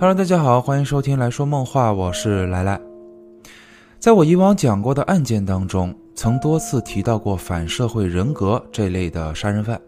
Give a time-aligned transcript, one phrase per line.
[0.00, 2.80] Hello，大家好，欢迎收听来说梦话，我是来来。
[3.98, 9.80] 在我以往讲过的案件当中，曾多次提到过反社会人格这类的杀人犯，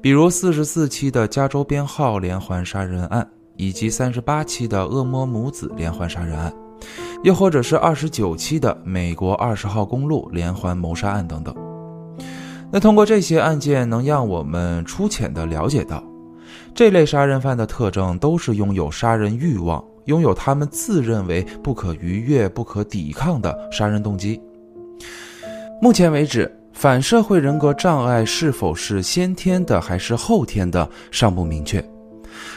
[0.00, 6.54] 比如四十四期的加州编号连环杀人案，以及三十八期的恶魔母子连环杀人案，
[7.24, 11.52] 又或者是二十九期的美国二十号公路连环谋杀案等等。
[12.70, 16.00] 那通过这些案件，能让我们粗浅的了解到。
[16.76, 24.38] 这类杀人犯的特征都是拥有杀人欲望，拥有他们自认为不可逾越、不可抵抗的杀人动机。
[25.80, 31.82] 目前为止，反社会人格障碍是否是先天的还是后天的尚不明确。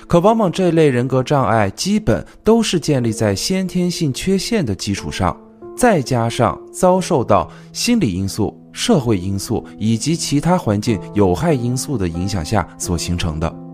[0.06, 5.36] 可往往这类人格障碍基本都是建立在先天性缺陷的基础上，
[5.78, 13.69] 再加上遭受到心理因素、社会因素以及其他环境有害因素的影响下所形成的。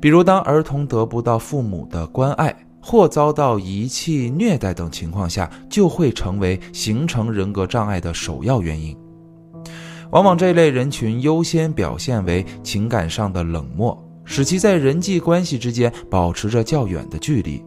[0.00, 8.96] 比如，当儿童得不到父母的关爱，或遭到遗弃、虐待等情况下，就会成为形成人格障碍的首要原因。
[10.10, 17.62] 往往这类人群优先表现为情感上的冷漠，使其在人际关系之间保持着较远的距离，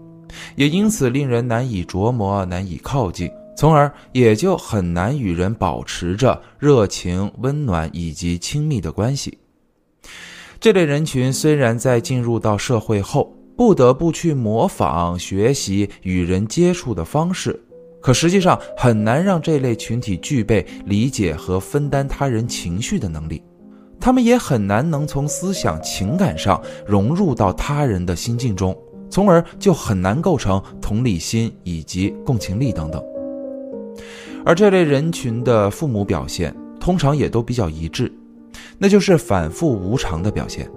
[0.56, 9.38] 也因此令人难以琢磨、难以靠近，从而也就很难与人保持着热情、温暖以及亲密的关系。
[10.62, 17.60] 这类人群虽然在进入到社会后不得不去模仿学习与人接触的方式，
[18.00, 23.42] 可实际上很难让这类群体具备理解和分担他人情绪的能力，
[24.00, 28.78] 他们也很难能从思想情感上融入到他人的心境中，
[29.10, 33.04] 从而就很难构成同理心以及共情力等等。
[34.46, 38.14] 而这类人群的父母表现通常也都比较一致。
[38.82, 40.68] 那就是反复无常的表现。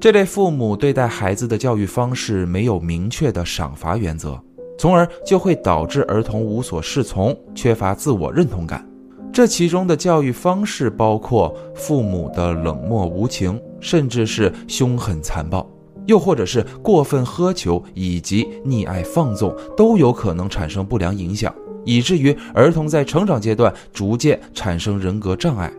[0.00, 4.42] 这类父母对待孩子的教育方式没有明确的赏罚原则，
[4.76, 8.84] 从而就会导致儿童无所适从，缺乏自我认同感。
[9.32, 15.64] 这其中的教育方式包括父母的冷漠无情，甚至是凶狠残暴，
[16.06, 21.54] 又或者是过分苛求以及溺爱放纵，都有可能产生不良影响，
[21.84, 25.72] 以至于儿童在成长阶段逐渐产生人格障碍。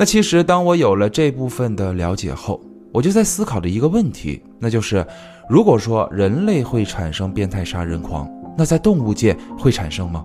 [0.00, 2.60] 那其实，当我有了这部分的了解后，
[2.92, 5.04] 我就在思考着一个问题，那就是，
[5.48, 10.24] 如果说人类会产生变态杀人狂，那在动物界会产生吗？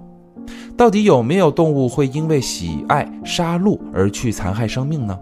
[0.78, 5.18] 到底有没有动物会因为喜爱杀戮而去残害生命呢？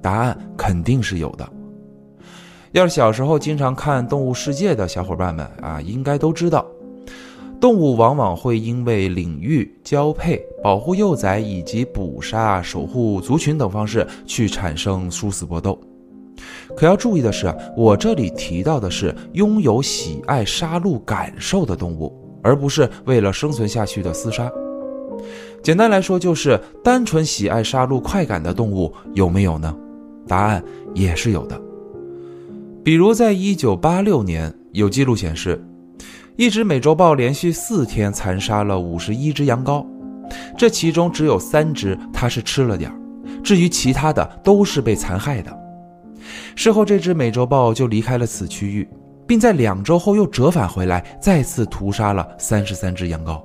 [0.00, 1.46] 答案肯定是有的。
[2.70, 6.64] 要是小时候经常看《动物世界》的小伙伴们啊，应该都知道。
[7.62, 15.80] 动物往往会因为领域、交配、保护幼崽以及捕杀、守护族群等方式去产生殊死搏斗。
[16.76, 22.12] 可要注意的是，我这里提到的是拥有喜爱杀戮感受的动物，
[22.42, 24.50] 而不是为了生存下去的厮杀。
[25.62, 29.72] 简单来说，就是单纯喜爱杀戮快感的动物有没有呢？
[30.26, 30.60] 答案
[30.94, 31.62] 也是有的。
[32.82, 35.64] 比如，在一九八六年，有记录显示。
[36.36, 39.86] 一只美洲豹连续四天残杀了五十一只羊羔，
[40.56, 42.96] 这其中只有三只它是吃了点儿，
[43.42, 45.54] 至于其他的都是被残害的。
[46.56, 48.88] 事后，这只美洲豹就离开了此区域，
[49.26, 53.42] 并在两周后又折返回来，再次屠杀了三十三只羊羔。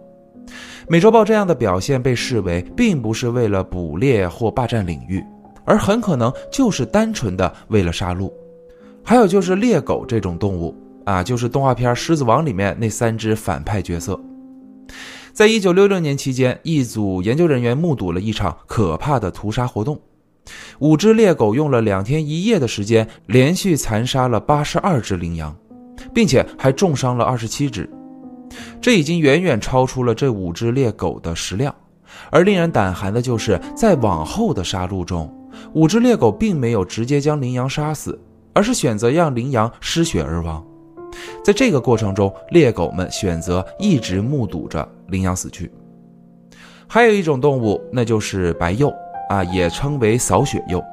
[0.87, 5.21] 美洲豹这样的表现被视为并不是为了捕猎或霸占领域，
[5.65, 8.31] 而很可能就是单纯的为了杀戮。
[9.03, 10.73] 还有就是猎狗这种动物。
[11.07, 14.19] 啊，就是动画片《狮子王》里面那三只反派角色。
[15.31, 19.97] 在一九六六年期间，一组研究人员目睹了一场可怕的屠杀活动。
[20.79, 25.55] 五只猎狗用了两天一夜的时间，连续残杀了八十二只羚羊，
[26.13, 27.89] 并且还重伤了二十七只。
[28.81, 31.73] 这已经远远超出了这五只猎狗的食量。
[32.29, 35.33] 而令人胆寒的就是，在往后的杀戮中，
[35.71, 38.19] 五只猎狗并没有直接将羚羊杀死，
[38.51, 40.61] 而是选择让羚羊失血而亡。
[41.43, 45.71] 在这个过程中，猎狗们选择一直目睹着羚羊死去。
[46.87, 48.93] 还有一种动物，那就是白鼬
[49.29, 50.83] 啊，也称为扫雪鼬。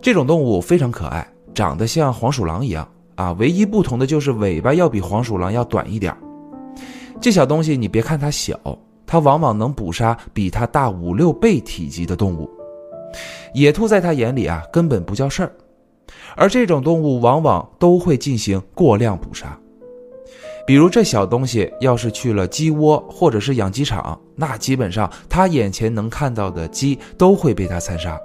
[0.00, 2.86] 这种动物非常可爱，长得像黄鼠狼一样
[3.16, 6.14] 啊，唯一不同的就是尾巴要比黄鼠狼要短一点。
[7.20, 8.58] 这小东西，你别看它小，
[9.06, 12.48] 它往往能捕杀比它大五六倍体积的动物。
[13.54, 15.52] 野兔在它眼里啊，根本不叫事儿。
[16.36, 19.58] 而这种动物往往都会进行过量捕杀，
[20.66, 28.18] 比如这小东西要是去了鸡窝或者是养鸡场，那基本上它眼前能看到的鸡都会被它残杀。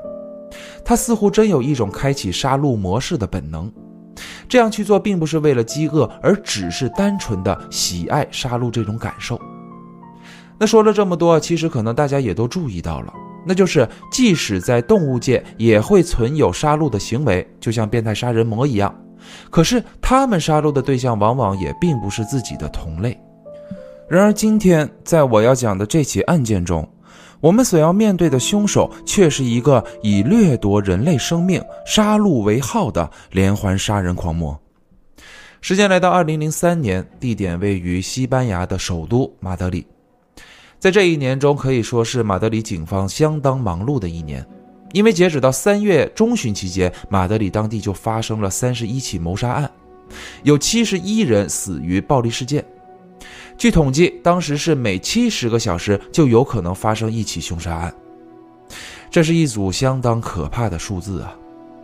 [0.85, 3.71] 它似乎真有一种开启杀戮模式的本能，
[4.47, 9.39] 这样去做并不是为了饥饿，而只是单纯的喜爱杀戮这种感受。
[10.59, 13.11] 那说了这么多，其实可能大家也都注意到了，
[13.45, 18.93] 那就是即使在动物界也会存有杀戮的行为，就像变态杀人魔一样。
[19.49, 23.17] 可是他们杀戮的对象往往也并不是自己的同类。
[24.09, 26.87] 然而今天在我要讲的这起案件中，
[27.39, 34.59] 我们所要面对的凶手却是一个以掠夺人类生命、杀戮为号的连环杀人狂魔。
[35.61, 39.87] 时间来到二零零三年，地点位于西班牙的首都马德里。
[40.83, 44.45] 在这一年中，可以说是马德里警方相当忙碌的一年，
[44.91, 49.71] 因为截止到三月中旬期间，马德里当地就发生了三十一起谋杀案，
[50.43, 52.61] 有七十一人死于暴力事件。
[53.57, 57.95] 据统计，当时是每七十个小时就有可能发生一起凶杀案，
[59.09, 61.33] 这是一组相当可怕的数字啊！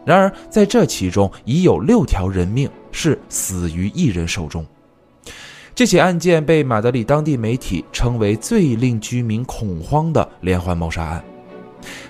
[0.05, 4.65] 然而，在这其中已有六条人命是死于一人手中。
[5.79, 11.23] 这起案件被马德里当地媒体称为最令居民恐慌的连环谋杀案。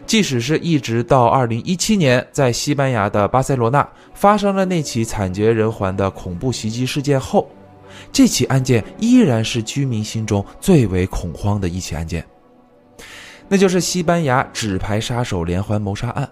[0.08, 7.48] 即使是一直到2017年，在西班牙的巴塞罗那发生了那起惨绝人寰的恐怖袭击事件后，
[8.12, 12.26] 这起案件依然是居民心中最为恐慌的一起案件。
[13.48, 16.28] 那就是西班牙纸牌杀手连环谋杀案。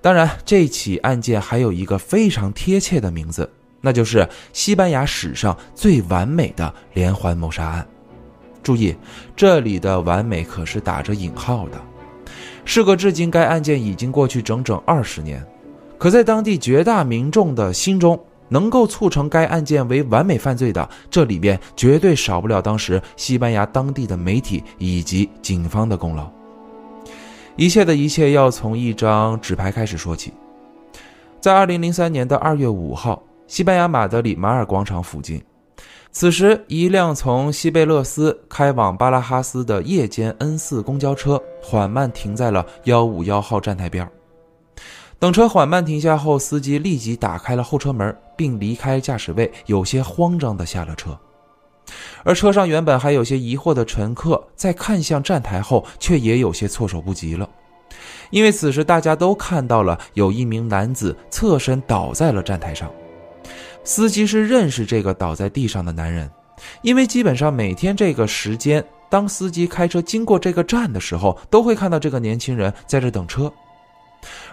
[0.00, 3.48] 当然，这起案件还有一个非常贴切的名字。
[3.86, 7.86] 那就是西班牙史上最完美的连环谋杀案。
[8.60, 8.96] 注意，
[9.36, 11.80] 这里的“完美”可是打着引号的。
[12.64, 15.40] 事隔至今，该案件已经过去整整二十年，
[15.98, 26.28] 可在当地绝大民众的心中，能够促成该案件为完美犯罪的，这里边绝对少不了当时西班牙当地的媒体以及警方的功劳。
[27.54, 30.32] 一切的一切要从一张纸牌开始说起。
[31.40, 33.22] 在二零零三年的二月五号。
[33.46, 35.40] 西班牙马德里马尔广场附近，
[36.10, 44.08] 此时一辆从西贝勒斯开往巴拉哈斯的夜间 N 四公交车缓慢停在了幺五幺号站台边
[45.20, 51.16] 等车缓慢停下后，司机立即打开了后车门，并离开驾驶位，有些慌张地下了车。
[52.24, 57.48] 而车上原本还有些疑惑的乘客，在看向站台后，却也有些措手不及了，
[58.30, 62.90] 因为此时大家都看到了有一名男子侧身倒在了站台上。
[63.86, 66.28] 司机是认识这个倒在地上的男人，
[66.82, 73.50] 因为基本上每天这个时间，当司机开车经过这个站的时候，都会看到这个年轻人在这等车。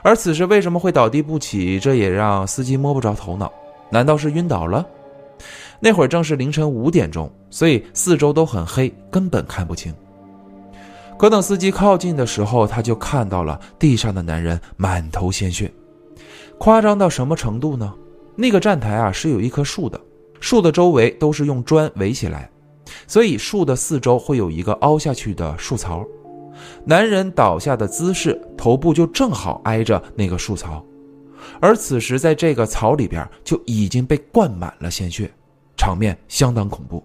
[0.03, 3.51] 而此时为什么会倒地不起，这也让司机摸不着头脑。
[3.89, 4.85] 难道是晕倒了？
[5.79, 9.91] 那会儿正是凌晨五点钟，所以四周都很黑，根本看不清。
[11.18, 15.71] 可等司机靠近的时候，他就看到了地上的男人满头鲜血，
[16.59, 17.91] 夸张到什么程度呢？
[18.35, 20.00] 那个站台啊是有一棵树的，
[20.39, 22.50] 树的周围都是用砖围起来，
[23.07, 26.06] 所以树的四周会有一个凹下去的树槽。
[26.85, 30.83] 男人倒下的姿势，头部就正好挨着那个树槽，
[31.59, 35.29] 而此时在这个槽里边就已经被灌满了鲜血，
[35.75, 37.03] 场面相当恐怖。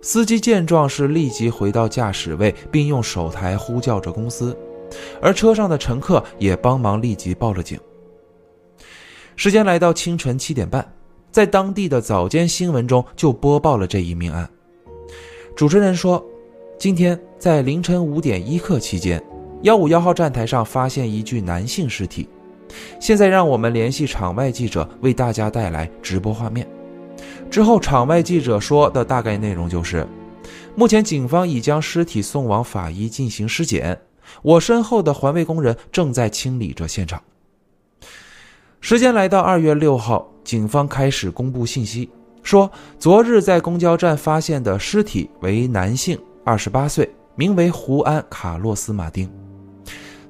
[0.00, 4.56] 司机见状是立即回到驾驶位，并用手台呼叫着公司，
[5.20, 7.78] 而车上的乘客也帮忙立即报了警。
[9.38, 10.84] 时间来到清晨七点半，
[11.30, 14.50] 在当地的早间新闻中就播报了这一命案。
[15.54, 16.22] 主持人说
[16.76, 19.22] ：“今天在凌晨五点一刻期间，
[19.62, 22.28] 幺五幺号站台上发现一具男性尸体。
[22.98, 26.66] 现在让我们联系场外记者，为大家带来直播画面。”
[27.48, 30.04] 之后，场外记者说的大概内容就是：
[30.74, 34.00] 目前警方已将尸体送往法医进行尸检，
[34.42, 37.22] 我身后的环卫工人正在清理着现场。
[38.80, 42.08] 时间来到二月六号，警方开始公布信息，
[42.42, 49.28] 说昨日在公交站发现的尸体为男性，二十八岁，名为胡安·卡洛斯·马丁，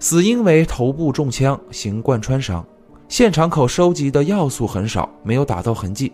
[0.00, 2.64] 死因为头部中枪，形贯穿伤。
[3.06, 6.12] 现场口收集的要素很少，没有打斗痕迹，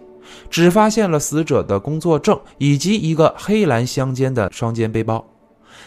[0.50, 5.25] 只发现了死者的工作证以及一个黑蓝相间的双肩背包，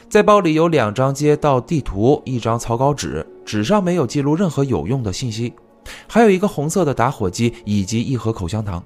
[0.09, 5.53] 在包里有两张街道地图，一张草稿纸，纸上没有记录任何有用的信息。
[6.07, 8.83] 还有一个红色的打火机以及一盒口香糖。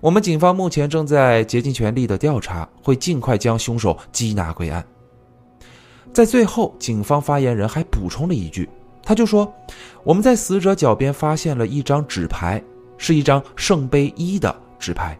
[0.00, 4.84] 我们警方目前正在竭尽全力的调查，会尽快将凶手缉拿归案。
[6.12, 8.68] 在最后，警方发言人还补充了一句，
[9.02, 9.52] 他就说
[10.02, 12.62] ：“我们在死者脚边发现了一张纸牌，
[12.96, 15.18] 是一张圣杯一的纸牌。”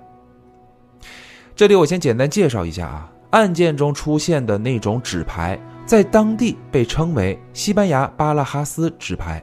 [1.55, 9.43] 这里我先简单介绍一下啊，案件中出现的那种纸牌，在当地被称为西班牙巴拉哈斯纸牌。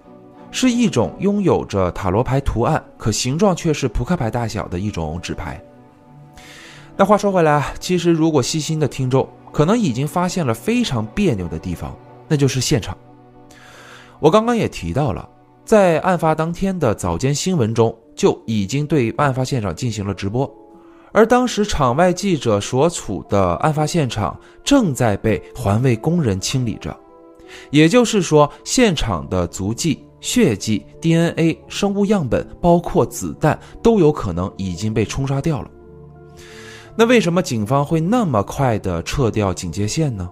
[0.56, 5.62] 是一种拥有着塔罗牌图案，可形状却是扑克牌大小的一种纸牌。
[6.96, 11.94] 那话说回来啊，其实如果细心的听众可能已经发现了非常别扭的地方，
[12.30, 12.98] 那就是现场。
[14.18, 15.28] 我刚刚也提到了，
[15.66, 20.50] 在案发当天的早间新闻中就已经对案发现场进行了直播，
[21.12, 26.98] 而当时场外记者所处的案发现场正在被环卫工人清理着，
[27.72, 30.02] 也就是说，现场的足迹。
[30.26, 35.70] 血迹、DNA、生物样本，包括子弹，都有可能已经被冲刷掉了。
[36.96, 40.28] 那为什么警方会那么快的撤掉警戒线呢？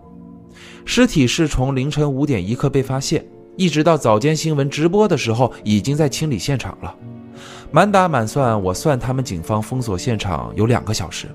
[0.83, 3.23] 尸体是从凌晨五点一刻被发现，
[3.55, 6.95] 一直到早间新闻直播的时候，已经在清理现场了。
[7.69, 11.27] 满打满算，我算他们警方封锁现场有两个小时。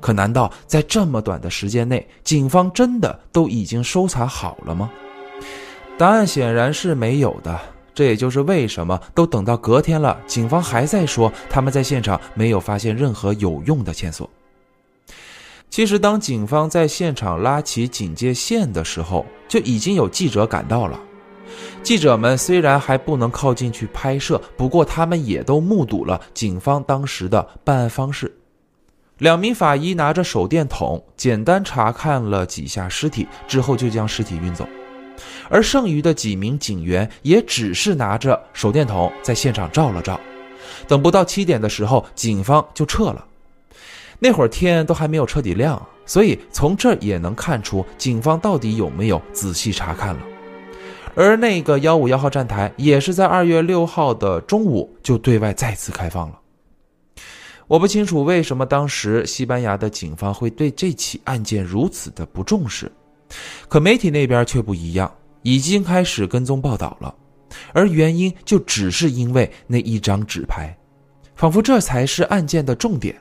[0.00, 4.90] 可难道在这么短的时间内，警方真的都已经搜查好了吗？
[5.98, 7.60] 答案显然是没有的。
[7.96, 14.28] 这也就是为什么都等到隔天了，警方还在说他们在现场没有发现任何有用的线索。
[15.70, 21.00] 其实，当警方在现场拉起警戒线的时候，就已经有记者赶到了。
[21.82, 28.36] 记者们虽然还不能靠近去拍摄，不过他们也都目睹了警方当时的办案方式。
[29.16, 34.68] 两名法医拿着手电筒，简单查看了几下尸体之后，就将尸体运走。
[35.48, 40.18] 而剩余的几名警员也只是拿着手电筒在现场照了照，
[40.88, 43.24] 等不到七点的时候，警方就撤了。
[44.18, 50.20] 那会儿天都还没有彻底亮，所以从这儿也能看出警方到底有没有仔细查看了。
[51.14, 56.38] 而那个幺五幺号站台也是在二月六号的中午就对外再次开放了。
[57.66, 62.90] 我不清楚为什么当时西班牙的警方会对这起案件如此的不重视。
[63.68, 65.12] 可媒体那边却不一样，
[65.46, 67.14] 已经开始跟踪报道了，
[67.72, 70.76] 而原因就只是因为那一张纸牌，
[71.36, 73.16] 仿佛这才是案件的重点。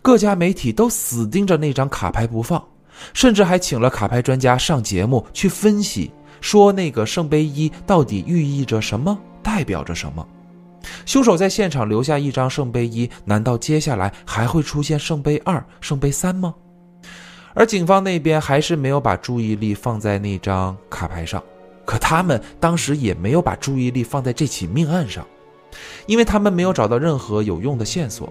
[0.00, 2.66] 各家媒体都死盯着那张卡牌不放，
[3.12, 6.10] 甚至还请了卡牌专家上节目去分析，
[6.40, 10.26] 说那个圣杯一到底寓意着什么，代表着什么。
[11.04, 16.54] 凶手在现场留下一张圣杯一，难道接下来还会出现圣杯二、圣杯三吗？
[17.52, 21.42] 而警方那边还是没有把注意力放在那张卡牌上，
[21.88, 25.26] 可他们当时也没有把注意力放在这起命案上，
[26.04, 28.30] 因为他们没有找到任何有用的线索。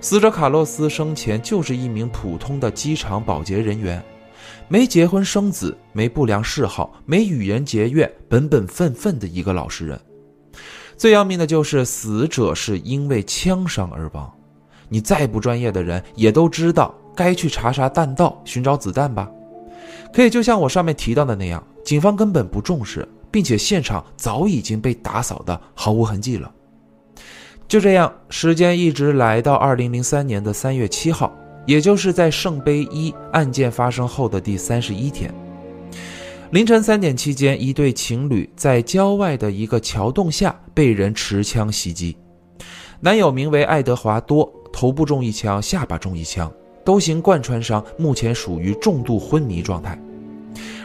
[0.00, 4.02] 死者卡洛斯生前就是一名普通的机场保洁人员，
[4.68, 10.00] 没结婚生子，没不良嗜好，没与人结怨，本本分分的一个老实人。
[10.96, 14.32] 最要命的就是死者是因为枪伤而亡，
[14.88, 16.94] 你再不专业的人也都知道。
[17.14, 19.28] 该去查查弹道，寻找子弹吧。
[20.12, 26.50] 可以，就像我上面提到的那样，警方根本不重视，并且现场早已经被打扫的毫无痕迹了。
[27.68, 31.30] 就这样，时间一直来到二零零三年的三月七号，
[31.66, 35.32] 也就是在圣杯一案件发生后的第三十一天，
[36.50, 42.16] 凌晨三点期间，一对情侣在郊外的一个桥洞下被人持枪袭击，
[43.00, 46.50] 男友名为爱德华多，头部中一枪，下巴中一枪。
[46.88, 50.00] 都行贯穿伤，目前属于重度昏迷状态，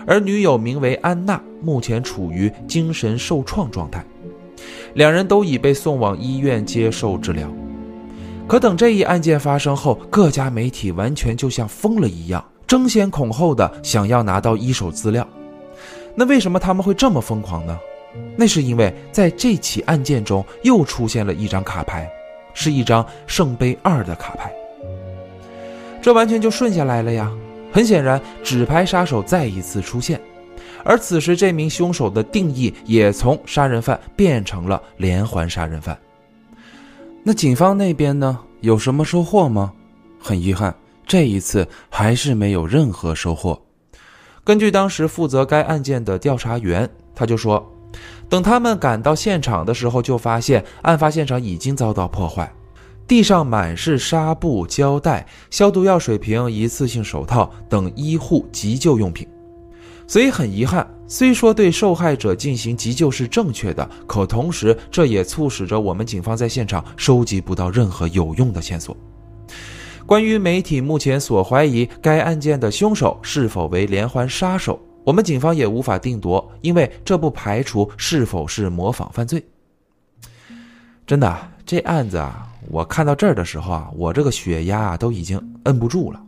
[0.06, 4.04] 而女友名为安娜，目前处于精神受创状态，
[4.96, 7.50] 两人都已被送往医院接受治疗。
[8.50, 15.26] 可等这一案件发生后，各家媒体完全就像疯了一样，争先恐后的想要拿到一手资料。
[16.16, 17.80] 那为什么他们会这么疯狂呢？
[18.36, 22.12] 那是因为在这起案件中又出现了一张卡牌，
[22.54, 24.54] 是一张圣杯二的卡牌。
[26.04, 27.32] 这完全就顺下来了呀！
[27.72, 30.20] 很显然，纸牌杀手再一次出现，
[30.84, 35.98] 而此时这名凶手的定义也从杀人犯变成了连环杀人犯。
[37.24, 38.38] 那警方那边呢？
[38.60, 39.72] 有什么收获吗？
[40.20, 40.76] 很遗憾，
[41.08, 43.62] 这一次还是没有任何收获。
[44.44, 47.66] 根据当时负责该案件的调查员，他就说，
[48.28, 52.54] 等他们赶到现场的时候，就发现案发现场已经遭到破坏。
[53.08, 59.28] 地上满是纱布、胶带、消毒药水瓶、一次性手套等医护急救用品，
[60.08, 68.96] 所以很遗憾，虽说对受害者进行急救是正确的，可同时这也促使着我们警方在现场收集不到任何有用的线索。
[70.06, 79.44] 关于媒体目前所怀疑该案件的凶手是否为连环杀手，我们警方也无法定夺，因为这不排除是否是模仿犯罪。
[81.06, 82.50] 真的，这案子啊。
[82.70, 86.22] 我看到这儿的时候啊，我这个血压啊都已经摁不住了。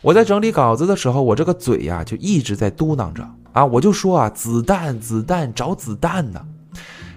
[0.00, 6.40] 我在整理稿子的时候，我这个嘴呀就一直在嘟囔着啊，我就说啊，子弹，子弹，找子弹呢。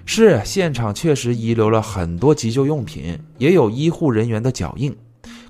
[0.05, 4.93] 是现场确实遗留了很多急救用品，也有医护人员的脚印。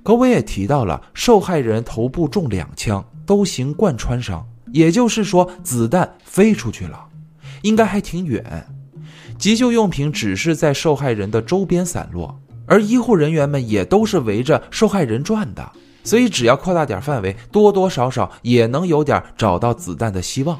[0.03, 7.03] 可我也提到了，受害人头部中两枪，都行贯穿伤，也就是说子弹飞出去了，
[7.63, 8.67] 应该还挺远。
[9.43, 12.33] 急救用品只是在受害人的周边散落，
[12.65, 15.69] 而医护人员们也都是围着受害人转的，
[16.01, 20.57] 所以只要扩大点范围，多多少少也能有点找到子弹的希望。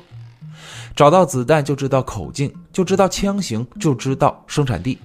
[0.97, 4.99] 找到子弹就知道口径，就知道枪型，就知道生产地。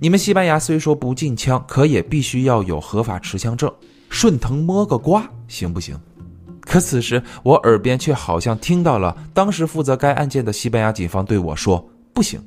[0.00, 3.70] 你们西班牙虽说不禁枪，可也必须要有合法持枪证。
[4.08, 5.94] 顺藤摸个瓜行不行？
[6.62, 12.42] 可此时我耳边却好像听到了当时负责该案件的西班牙警方对我说：“不行，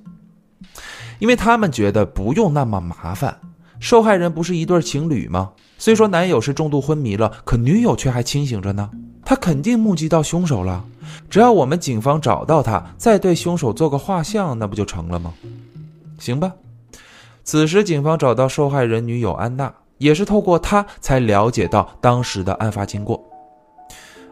[1.20, 3.40] 因为他们觉得不用那么麻烦。
[3.80, 5.52] 受害人不是一对情侣吗？
[5.78, 8.90] 虽说男友是重度昏迷了，可女友却还清醒着呢。
[9.24, 10.86] 他肯定目击到凶手了。”
[11.30, 15.34] 只要我们警方找到他，再对凶手做个画像，那不就成了吗？
[16.18, 16.52] 行吧。
[17.44, 23.24] 此时警方找到受害人女友安娜，也是透过她才了解到当时的案发经过。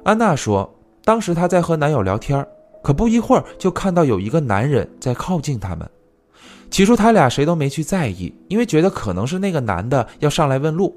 [0.03, 0.73] 安娜说，
[1.03, 2.43] 当时她在和男友聊天，
[2.81, 5.87] 可不一会儿就看到有一个男人在靠近他们。
[6.73, 10.91] 起初他俩谁都没去在意，因为觉得可能是那个男的要上来问路。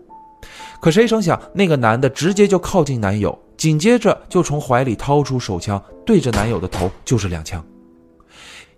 [0.81, 3.39] 可谁成想，那个男的直接就靠近男友。
[3.59, 7.63] 紧接着就从怀里掏出手枪，对着男友的头就是两枪，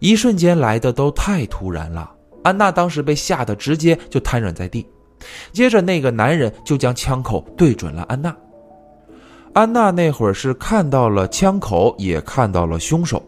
[0.00, 2.10] 一瞬间来的都太突然了。
[2.42, 4.84] 安娜当时被吓得直接就瘫软在地，
[5.52, 8.36] 接着那个男人就将枪口对准了安娜。
[9.52, 13.24] 安娜那会儿是看到了枪口，也看到了凶手，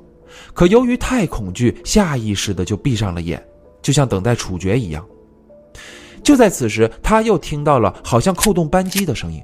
[0.54, 3.40] 可由于太恐惧，下意识的就闭上了眼，
[3.82, 5.04] 就像等待处决一样。
[6.22, 9.42] 就在此时，他又听到了好像扣动扳机的声音。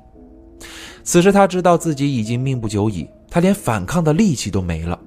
[1.02, 4.98] 此时他知道自己已经命不久矣，他连反抗的力气都没了。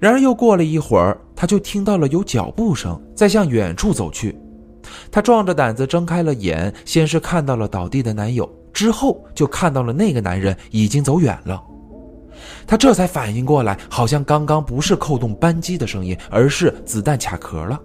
[0.00, 4.36] 然而又过了一会儿，他就听到了有脚步声在向远处走去。
[5.10, 11.62] 他壮着胆子睁开了眼，先是看到了倒地的男友，之后就看到了那个男人已经走远了。
[12.66, 17.80] 他这才反应过来，好像刚刚不是扣动扳机的声音，而是子弹卡壳了。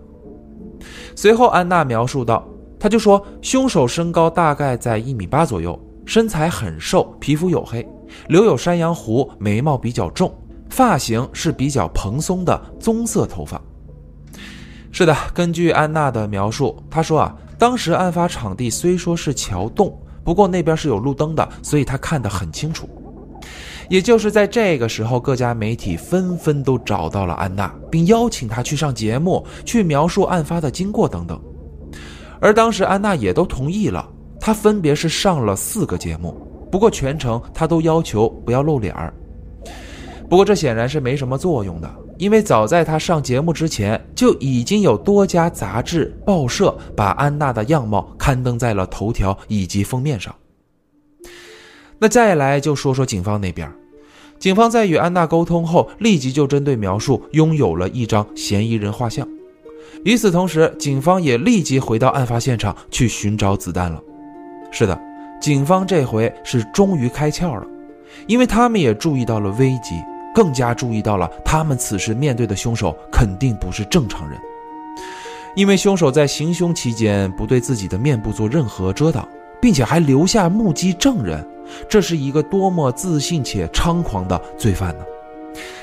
[1.15, 2.47] 随后安娜描述道
[2.79, 7.85] ：“他就说，凶手身高大概在一米八左右。”身材很瘦，皮肤黝黑，
[8.29, 10.33] 留有山羊胡，眉毛比较重，
[10.69, 13.61] 发型是比较蓬松的棕色头发。
[14.89, 22.87] 是的，根据安娜的描述，她说啊，当时案发场地虽说是桥洞，不过那边是有路灯的，所以她看得很清楚。
[23.89, 31.39] 也就是在这个时候，各家媒体纷纷都找到了安娜，并邀请她去上节目，去描述案发的经过等等。
[32.39, 34.07] 而当时安娜也都同意了。
[34.39, 36.33] 她分别是上了四个节目，
[36.71, 39.13] 不过全程她都要求不要露脸儿。
[40.29, 50.33] 不过这显然是没什么作用的，因为早在他上节目之前，就已经有多家杂志、报社把安娜的样貌刊登在了头条以及封面上。
[51.99, 53.71] 那再来就说说警方那边，
[54.37, 59.27] 警方在与安娜沟通后，立即就针对描述拥有了一张嫌疑人画像。
[60.03, 63.99] 与此同时，警方也立即回到案发现场去寻找子弹了。
[64.71, 64.99] 是的，
[65.41, 67.65] 警方这回是终于开窍了，
[68.27, 69.95] 因为他们也注意到了危机，
[70.35, 74.37] 更加注意到了他们此时面对的凶手肯定不是正常人，
[75.55, 79.27] 因为凶手在行凶期间不对自己的面部做任何遮挡，
[79.59, 81.43] 并且还留下目击证人，
[81.89, 85.03] 这是一个多么自信且猖狂的罪犯呢？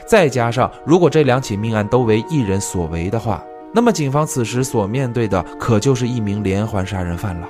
[0.07, 3.43] 再加上如果这两起命案都为一人所为的话，
[3.73, 7.49] 那么警方此时所面对的可就是一名连环杀人犯了。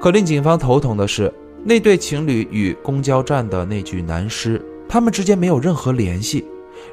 [0.00, 1.32] 可令警方头疼的是，
[1.62, 6.44] 那对情侣与公交站的那具男尸，他们之间没有任何联系。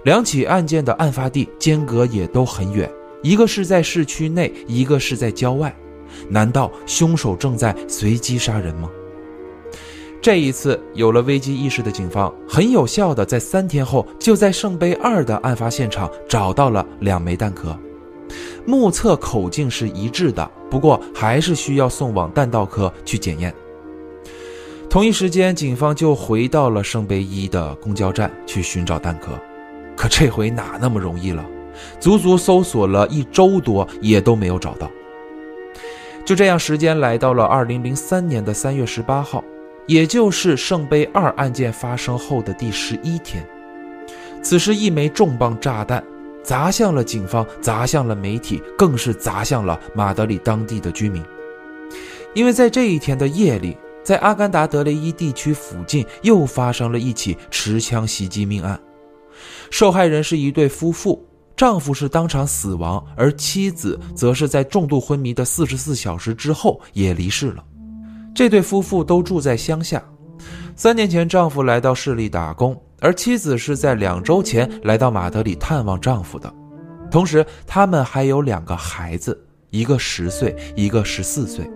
[0.03, 2.89] 两起案件的案发地间隔也都很远，
[3.23, 5.73] 一个是在市区内，一个是在郊外。
[6.29, 8.89] 难道凶手正在随机杀人吗？
[10.21, 17.77] 这一次有了危机意识的警方，很有效的在三天后就在圣杯二的案发现场找到了两枚弹壳。
[18.65, 23.53] 目测口径是一致的，不过还是需要送往弹道科去检验。
[24.89, 29.31] 同一时间，警方就回到了圣杯一的公交站去寻找弹壳，
[29.95, 31.45] 可这回哪那么容易了？
[31.99, 34.89] 足足搜索了一周多，也都没有找到。
[36.25, 39.41] 就这样，时间来到了二零零三年的三月十八号，
[39.87, 43.43] 也就是圣杯二案件发生后的第十一天。
[44.43, 46.03] 此时，一枚重磅炸弹。
[46.43, 51.21] 砸向了警方，砸向了媒体，更是砸向了马德里当地的居民。
[52.33, 58.79] 因为在这一天的夜里，在阿甘达德雷伊地区附近又发生了一起持枪袭击命案，
[59.69, 61.21] 受害人是一对夫妇，
[61.57, 67.63] 丈夫是当场死亡，而妻子则是在重度昏迷的四十四小时之后也离世了。
[68.37, 69.99] 这对夫妇都住在乡下。
[70.75, 76.53] 三年前，丈夫来到市里打工，而妻子是在两周前来到马德里探望丈夫的。
[77.09, 81.67] 同时，他们还有两个孩子，一个十岁，一个十四岁。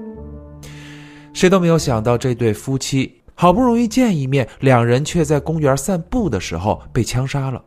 [1.33, 7.63] 谁都没有想到，这对夫妻好不容易见一面，两人却在公园散步的时候被枪杀了。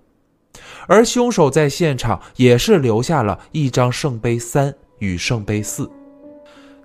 [0.87, 5.90] 而凶手在现场也是留下了一张圣杯三与圣杯四。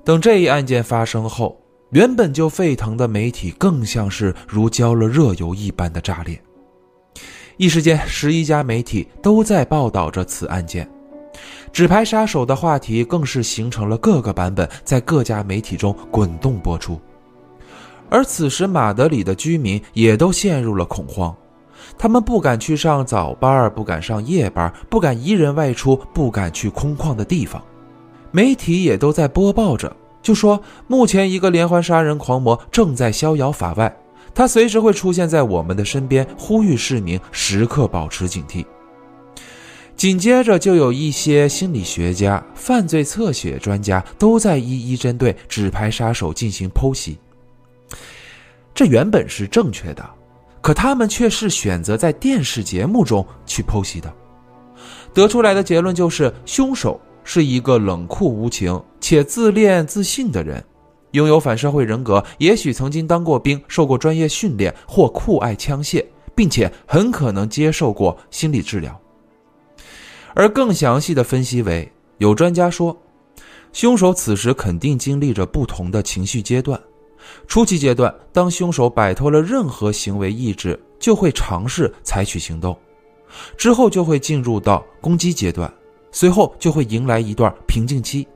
[0.03, 6.39] 等这一案件发生后，原本就沸腾的媒体更像是如浇了热油一般的炸裂，
[7.57, 10.87] 一时间十一家媒体都在报道着此案件，
[11.73, 16.99] 纸牌杀手的话题更是形成了各个版本，在各家媒体中滚动播出。
[18.07, 21.35] 而此时马德里的居民也都陷入了恐慌，
[21.97, 27.59] 他们不敢去上早班，不敢上夜班，不敢一人外出，不敢去空旷的地方，
[28.29, 29.91] 媒体也都在播报着。
[30.21, 33.95] 就说目前一个连环杀人狂魔正在逍遥法外，
[34.35, 38.65] 他随时会出现在我们的身边，呼吁市民时刻保持警惕。
[39.95, 47.17] 紧接着就有一些心理学家、犯罪侧写专家都在一一针对纸牌杀手进行剖析。
[48.73, 50.09] 这原本是正确的，
[50.61, 54.13] 可他们却是选择在电视节目中去剖析的，
[55.13, 56.99] 得出来的结论就是凶手。
[57.25, 60.63] 是一个冷酷无情且自恋自信的人，
[61.11, 68.99] 拥有反社会人格，也许曾经当过兵，受过专业训练，或酷爱枪械，并且很可能接受过心理治疗。
[70.35, 72.95] 而更详细的分析为，有专家说，
[73.73, 76.79] 凶手此时肯定经历着不同的情绪阶段。
[77.47, 82.77] 初期阶段，当凶手摆脱了任何行为意志，就会尝试采取行动，
[83.57, 85.71] 之后就会进入到攻击阶段。
[86.11, 88.27] 随后就会迎来一段平静期，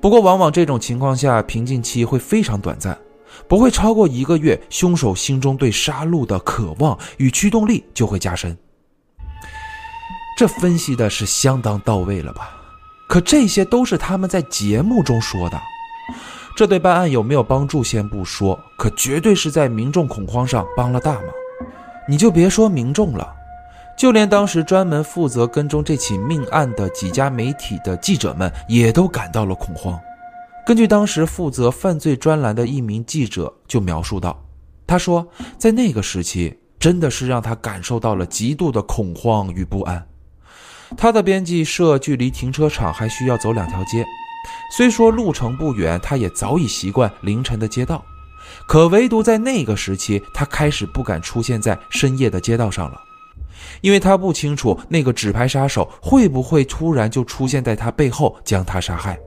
[0.00, 2.98] 不过往往这种情况下，平静期会非常短暂，
[3.46, 4.60] 不会超过一个月。
[4.70, 8.56] 凶手心中对杀戮的渴望与驱动力就会加深。
[10.36, 12.50] 这分析的是相当到位了吧？
[13.08, 15.58] 可这些都是他们在节目中说的，
[16.54, 21.24] 这对办案有没有帮助先不说，可绝对是在民众恐慌上帮了大忙。
[22.06, 23.34] 你就别说民众了。
[23.98, 29.98] 就连当时专门负责跟踪这起命案的几家媒体的记者们，也都感到了恐慌。
[30.64, 34.40] 根据当时负责犯罪专栏的一名记者就描述到，
[34.86, 35.26] 他说，
[35.58, 40.06] 在那个时期，真的是让他感受到了极度的恐慌与不安。
[40.96, 44.04] 他的编辑社距离停车场还需要走两条街，
[44.76, 48.04] 虽说路程不远，他也早已习惯凌晨的街道，
[48.68, 53.00] 可唯独在那个时期，他开始不敢出现在深夜的街道上了。
[53.80, 59.18] 因为他不清楚那个纸牌杀手会不会突然就出现在他背后将他杀害。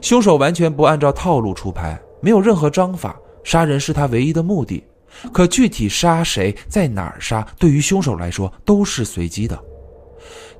[0.00, 4.84] 凶手完全不按照套路出牌，没有任何章法，杀人是他唯一的目的。
[5.32, 9.58] 可具体杀谁，在哪儿杀，对于凶手来说都是随机的。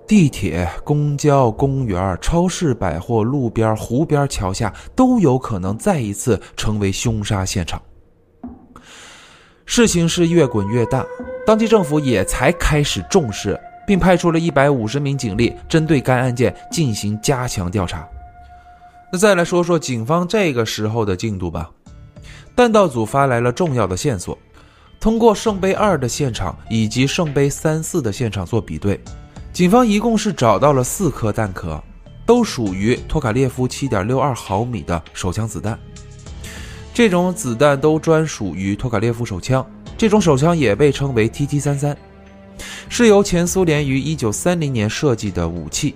[0.06, 7.80] 地铁、公交、公园、超市、百货、路边、湖边、桥下，都有可能再一次成为凶杀现场。
[9.70, 11.04] 事情是越滚越大。
[11.44, 18.08] 当地政府也才开始重视，并派出了一百五十名警力，针对该案件进行加强调查。
[19.12, 21.70] 那再来说说警方这个时候的进度吧。
[22.56, 24.36] 弹道组发来了重要的线索，
[24.98, 28.98] 通过圣杯二的现场以及圣杯三四的现场做比对，
[29.52, 31.78] 警方一共是找到了四颗弹壳，
[32.24, 35.78] 都属于托卡列夫七点六二毫米的手枪子弹。
[36.98, 39.64] 这种子弹都专属于托卡列夫手枪。
[39.96, 41.96] 这种手枪也被称为 TT 三三，
[42.88, 45.94] 是由前苏联于一九三零年设计的武器。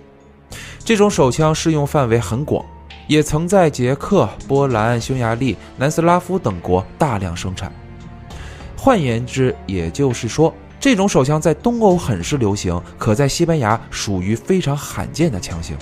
[0.85, 2.65] 这种手枪适用范围很广，
[3.09, 7.73] 也曾在捷克、波兰、匈牙利、南斯拉夫等国大量生产。
[8.77, 15.77] 换言之，也就是说，这种手枪在东欧很是流行，可在西班牙属于非常罕见的枪型。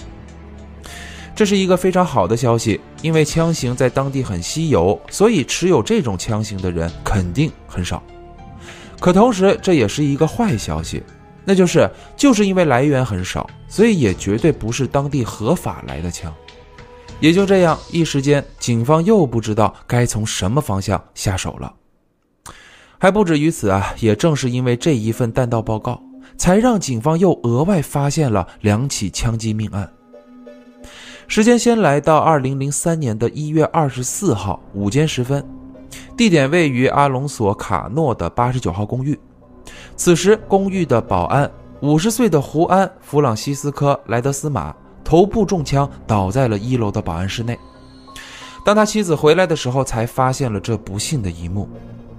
[1.41, 8.03] 这是一个非常好的消息，因为枪型在当地很稀有，所以持有这种枪型的人肯定很少。
[9.01, 11.03] 可同时，这也是一个坏消息，
[11.47, 16.31] 那就是就是因为来源很少，所以也绝对不是当地合法来的枪。
[17.21, 21.73] 也就这样，一时间警方又不知道该从什么方向下手了。
[22.99, 23.95] 还不止于此啊！
[24.01, 26.03] 也正是因为这一份弹道报告，
[26.37, 29.91] 才让警方又额外发现了两起枪击命案。
[31.31, 35.49] 时间先来到二零零三年的一月二十四号午间时分，
[36.17, 39.17] 地点位于阿隆索卡诺的八十九号公寓。
[39.95, 41.49] 此时，公寓的保安
[41.83, 47.57] 五十岁的胡安·弗朗西斯科·莱德斯马头部中枪，倒在了一楼的保安室内。
[48.65, 51.69] 当他妻子回来的时候，才发现了这不幸的一幕。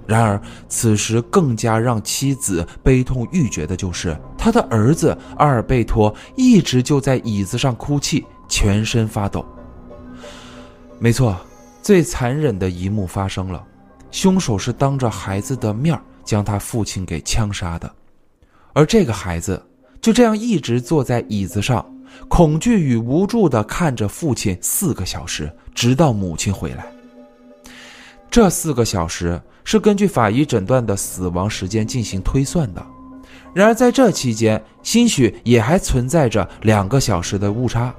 [0.06, 9.42] 然而，此时更加让妻子悲痛欲绝的就是他的儿子阿尔贝托一直就在椅子上哭泣，全身发抖。
[10.98, 11.34] 没错，
[11.80, 13.64] 最残忍的一幕发生了，
[14.10, 17.90] 凶手是当着孩子的面将他父亲给枪杀的，
[18.74, 19.64] 而这个孩子
[20.02, 21.82] 就这样一直坐在椅子上，
[22.28, 26.84] 恐惧与无助地看着父亲四个小时，直到母亲回来。
[28.30, 29.40] 这四个小时。
[29.64, 32.84] 是根据法医诊断的死亡时间进行推算的，
[33.54, 37.94] 然而在这期间，兴许也还存在着两个小时的误差，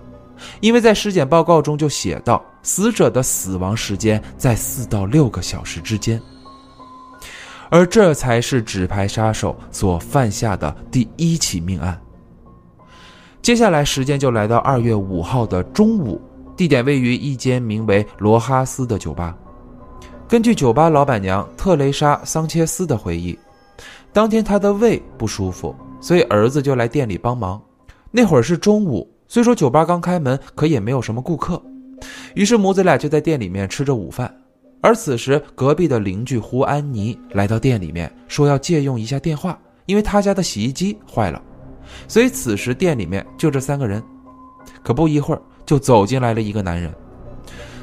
[0.60, 6.22] 因为在尸检报告中就写到，死者的死亡时间在四到六个小时之间，
[7.70, 12.00] 而这才是纸牌杀手所犯下的第一起命案。
[13.42, 16.22] 接下来时间就来到二月五号的中午，
[16.56, 19.36] 地点位于一间名为罗哈斯的酒吧。
[20.30, 23.38] 根据酒吧老板娘特蕾莎·桑切斯的回忆，
[24.12, 27.62] 当天她的胃不舒服，所以儿子就来店里帮忙。
[28.10, 31.60] 那会儿是中午，虽说酒吧刚开门，可也没有什么顾客。
[32.36, 34.32] 于是母子俩就在店里面吃着午饭。
[34.80, 41.42] 而此时，隔壁的邻居胡安妮来到店里面，说要借用一下电话，因为他家的洗衣机坏了。
[42.08, 44.04] 所以此时店里面就这三个人。
[44.84, 46.94] 可不一会儿，就走进来了一个男人。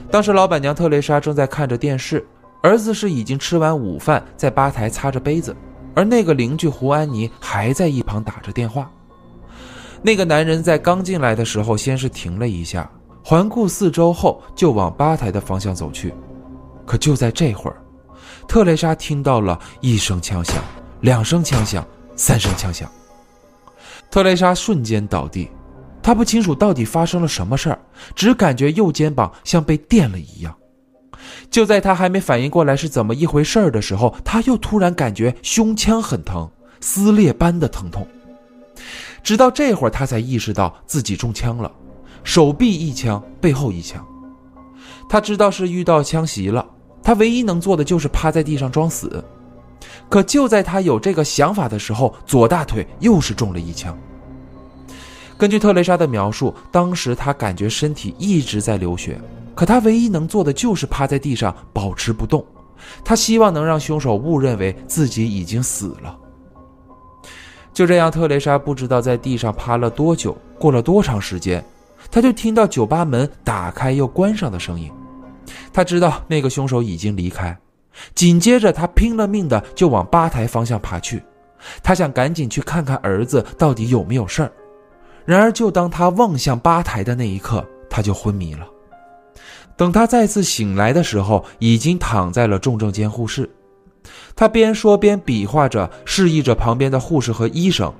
[0.08, 2.24] 当时老板娘特蕾莎正在看着电视。
[2.62, 5.56] 儿子是已经吃完午饭，在吧台擦着杯子，
[5.96, 8.88] 而那个邻居胡安妮还在一旁打着电话。
[10.02, 12.90] 那个男人在刚进来的时候，先是停了一下，
[13.22, 16.14] 环顾四周后，就往吧台的方向走去。
[16.86, 17.76] 可就在这会儿，
[18.48, 20.56] 特蕾莎听到了一声枪响，
[21.02, 21.86] 两声枪响，
[22.16, 22.90] 三声枪响。
[24.10, 25.50] 特蕾莎瞬间倒地，
[26.02, 27.78] 她不清楚到底发生了什么事儿，
[28.14, 30.56] 只感觉右肩膀像被电了一样。
[31.50, 38.08] 就在她还没反应过来是怎么一回事儿的时候，她又突然感觉胸腔很疼，撕裂般的疼痛。
[39.22, 41.70] 直到这会儿，他才意识到自己中枪了，
[42.24, 44.04] 手臂一枪，背后一枪。
[45.08, 46.64] 他知道是遇到枪袭了，
[47.02, 49.24] 他唯一能做的就是趴在地上装死。
[50.08, 53.96] 可就在他有这个想法的时候，左大腿又是中了一枪。
[55.36, 59.20] 根据特蕾莎的描述，当时他感觉身体一直在流血。
[59.54, 62.44] 可他唯一能做的就是趴在地上保持不动，
[63.04, 66.16] 他希望能让凶手误认为自己已经死了。
[67.72, 71.64] 就这样，特蕾莎不知道在地上趴了多久，过了多长时间，
[72.10, 74.90] 她就听到酒吧门打开又关上的声音。
[75.72, 77.56] 她知道那个凶手已经离开，
[78.14, 81.22] 紧接着她拼了命的就往吧台方向爬去，
[81.82, 84.52] 他想赶紧去看看儿子到底有没有事儿。
[85.24, 88.66] 然而，就当他望向吧台的那一刻，他就昏迷了。
[89.76, 93.48] 等他再次醒来的时候，已经躺在了重症监护室。
[94.40, 97.92] 他边说边比划着，示意着旁边的护士和医生，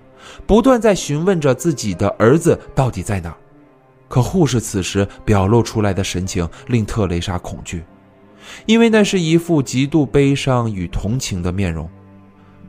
[0.46, 3.37] 不断在询问着自己的儿子到底在哪。
[4.09, 7.85] 可护士此时表露出来的神情令特蕾莎恐惧，
[8.64, 11.87] 因为那是一副极度悲伤与同情的面容。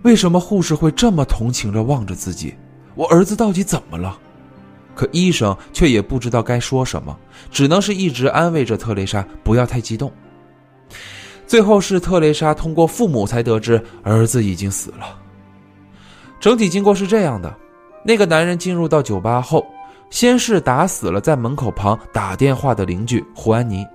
[0.01, 2.55] 为什么护士会这么同情着望着自己？
[2.93, 4.19] 我儿子到底怎么了？
[4.93, 7.17] 可医生却也不知道该说什么，
[7.49, 10.12] 只能是一直安慰着特蕾莎，不要太激动。
[11.51, 15.19] 最后是特蕾莎通过父母才得知儿子已经死了。
[16.39, 17.53] 整体经过是这样的：
[18.05, 19.65] 那个男人进入到酒吧后，
[20.09, 23.85] 先是打死了在门口旁打电话的邻居胡安妮，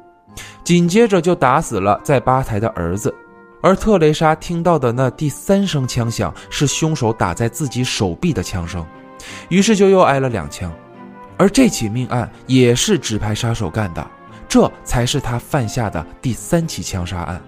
[0.65, 3.15] 紧接着就打死了在吧台的儿子。
[3.63, 8.85] 而特蕾莎听到的那第三声枪响是凶手打在自己手臂的枪声，
[9.49, 10.71] 于是就又挨了两枪。
[11.39, 14.07] 而这起命案也是纸牌杀手干的，
[14.49, 17.41] 这才是他犯下的第三起枪杀案。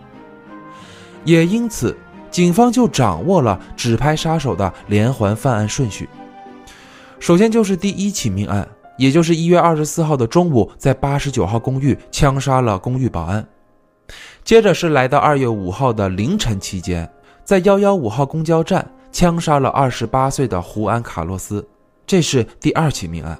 [1.25, 1.97] 也因此，
[2.31, 6.09] 警方就掌握了指派杀手的连环犯案顺序。
[7.19, 13.47] 首先就是第一起命案，也就是一月二十四号的中午，在八十九号公寓枪杀了公寓保安。
[14.45, 17.11] 接着是来到二月五号的凌晨期间，
[17.45, 21.67] 在幺幺五号公交站枪杀了二十八岁的胡安·卡洛斯，
[22.07, 23.39] 这是第二起命案。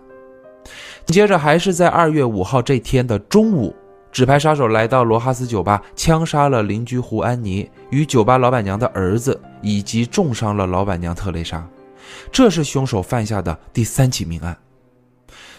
[1.09, 3.75] 接着还是在二月五号这天的中午，
[4.13, 11.67] 纸牌杀手来到罗哈斯酒吧，枪杀了邻居胡安妮与酒吧老板娘的儿子，以及重伤了老板娘特蕾莎。
[12.31, 14.57] 这是凶手犯下的第三起命案。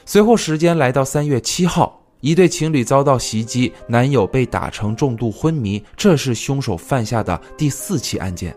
[0.06, 8.56] 随后时间来到三月七号，一对情侣遭到袭击，男友被打成重度昏迷，这是凶手犯下的第四起案件。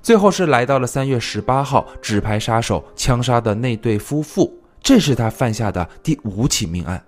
[0.00, 4.52] 最后是来到了三月十八号，纸牌杀手枪杀的那对夫妇，
[4.86, 7.02] 这是他犯下的第五起命案。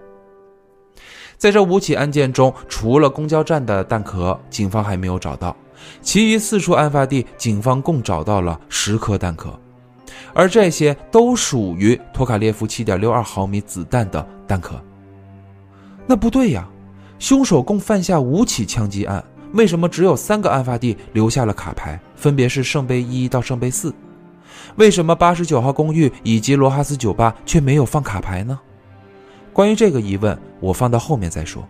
[1.36, 5.56] 在这五起案件中，除了公交站的弹壳，警方还没有找到，
[6.02, 9.56] 其余四处案发地，警方共找到了十颗弹壳，
[10.34, 14.74] 而这些都属于托卡列夫七点六二毫米子弹的弹壳。
[16.04, 16.68] 那不对呀，
[17.20, 19.24] 凶手共犯下五起枪击案。
[19.52, 23.94] 为什么只有三个案发地留下了卡牌，分别是圣杯一到圣杯四？
[24.78, 28.58] 为什么八十九号公寓以及罗哈斯酒吧却没有放卡牌呢？
[29.52, 31.66] 关于这个疑问，我放到后面再说。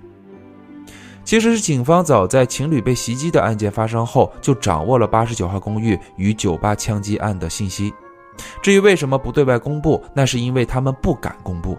[1.24, 7.92] 其实是警方早在情侣被袭击的案件发生后，就掌握了八十九号公寓与酒吧枪击案的信息。
[8.60, 11.78] 至于为什么不对外公布，那是因为他们不敢公布。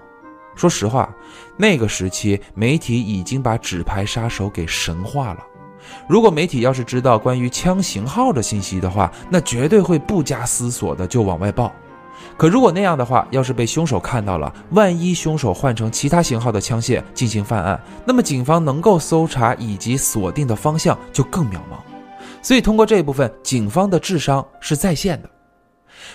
[0.56, 1.14] 说实话，
[1.58, 5.44] 那个时期媒体已经把纸牌杀手给神化了。
[6.08, 11.72] 如果媒体要是知道关于枪型号的信息的话，那绝对会不加思索的就往外报。
[12.38, 21.80] 可如果那样的话，要是被凶手看到了，万一凶手换成其他型号的枪械进行犯案，那么警方能够搜查以及锁定的方向就更渺茫。
[22.42, 25.30] 所以通过这一部分，警方的智商是在线的。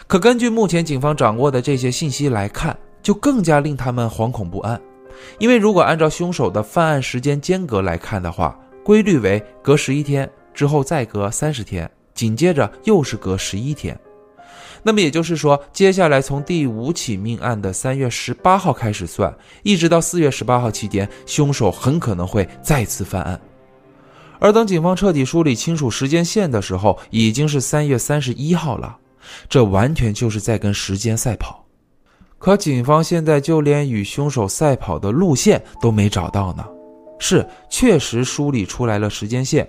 [0.07, 4.81] 可根据目前警方掌握的这些信息来看，就更加令他们惶恐不安。
[5.39, 13.99] 因为如果按照凶手的犯案时间间隔来看的话，规律为隔十一天之后再隔三十天，紧接着又是隔十一天。
[14.83, 23.40] 那么也就是说，接下来从第五起命案的三月十八号开始算，一直到四月十八号期间，凶手很可能会再次犯案。
[24.38, 28.99] 而等警方彻底梳理清楚时间线的时候，已经是三月三十一号了。
[29.49, 31.64] 这完全就是在跟时间赛跑。
[32.38, 36.74] 可警方现在就连与凶手赛跑的路线都没找到呢。
[37.18, 39.68] 是确实梳理出来了时间线，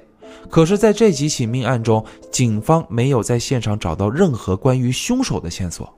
[0.50, 5.92] 可是，在这几起命案中，警方没有在现场找到任何关于凶手的线索。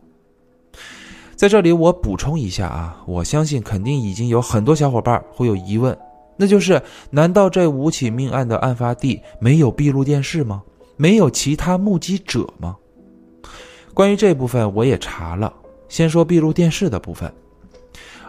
[1.35, 5.97] 在这里，我补充一下啊，我相信肯定已经有很多小伙伴会有疑问，
[6.35, 6.81] 那就是：
[7.11, 10.63] 难道这五起命案的案发地没有闭路电视吗？
[10.95, 12.75] 没有其他目击者吗？
[13.93, 15.53] 关于这部分，我也查了。
[15.89, 17.31] 先说闭路电视的部分。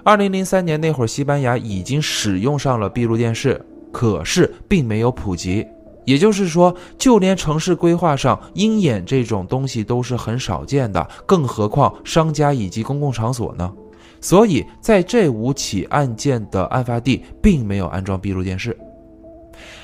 [0.08, 5.66] 二零零三年那会儿，西班牙已经使用上了闭路电视，可是并没有普及。
[6.06, 13.70] 也就是说，就连城市规划上鹰眼这种东西都是很少见的，更何况商家以及公共场所呢？
[14.18, 18.74] 所以，在这五起案件的案发地并没有安装闭路电视。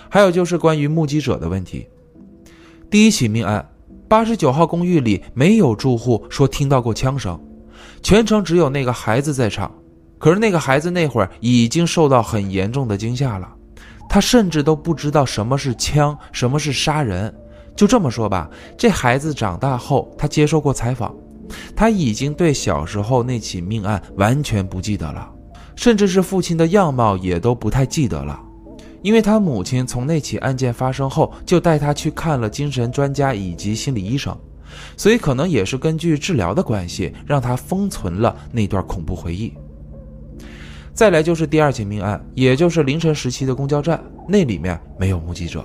[0.08, 1.86] 还有就是关于目击者的问题。
[2.88, 3.68] 第一起命案，
[4.08, 7.38] 八十九号公寓里没有住户说听到过枪声，
[8.02, 9.70] 全程只有那个孩子在场。
[10.18, 13.48] 可是那个孩子那会儿已经受到很严重的惊吓了，
[14.08, 17.34] 他甚至都不知道什么是枪，什么是杀人。
[17.76, 18.48] 就这么说吧，
[18.78, 21.12] 这孩子长大后，他接受过采访，
[21.74, 25.28] 他已经对小时候那起命案完全不记得了，
[25.74, 28.40] 甚至是父亲的样貌也都不太记得了，
[29.02, 34.36] 因为他母亲从那起案件发生后就带他去看了精神专家以及心理医生，
[34.96, 39.52] 所以可能也是根据治疗的关系，让他封存了那段恐怖回忆。
[40.94, 45.64] 再来就是第二起命案，也就是凌晨时期的公交站，那里面没有目击者。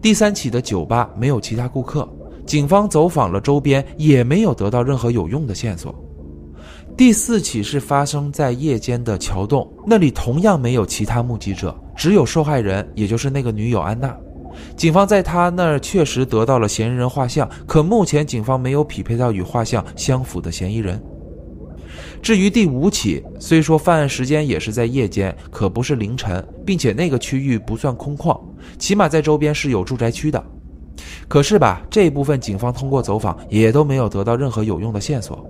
[0.00, 2.08] 第三起的酒吧没有其他顾客，
[2.46, 5.94] 警方走访了周边，也没有得到任何有用的线索。
[6.96, 14.16] 第四起是发生在夜间的桥洞，那里同样没有其他目击者，只有受害人，也就是那个女友安娜。
[14.76, 21.00] 警方在他那儿确实得到了嫌疑人画像，可目前警方没有匹配到与画像相符的嫌疑人。
[22.20, 28.38] 至于第五起，虽说犯案时间也是在夜间，可不是凌晨，并且那个区域不算空旷，
[28.78, 30.42] 起码在周边是有住宅区的。
[31.28, 35.48] 可是吧，这部分警方通过走访也都没有得到任何有用的线索，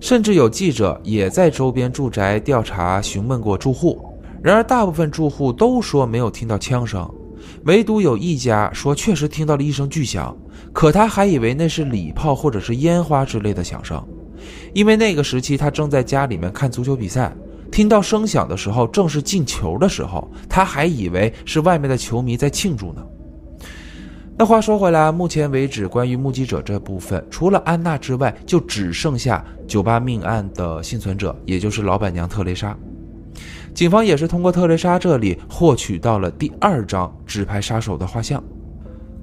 [0.00, 4.02] 甚至有记者也在周边住宅调查询问过住户，
[4.42, 7.08] 然而大部分住户都说没有听到枪声，
[7.64, 10.36] 唯独有一家说确实听到了一声巨响，
[10.72, 14.02] 可他还以为那是礼炮或者是烟花之类的响声。
[14.72, 17.32] 因为那个时期他正在家里面看足球比赛，
[17.70, 23.02] 听到声响的时候正是进球的时候，他还以为是外面的球迷在庆祝呢。
[24.36, 32.74] 那话说回来，目前为止关于目击者这部分，除了安娜之外，就只剩下酒吧命案的幸存者，也就是老板娘特蕾莎。
[33.74, 38.42] 警方也是通过特蕾莎这里获取到了第二张纸牌杀手的画像。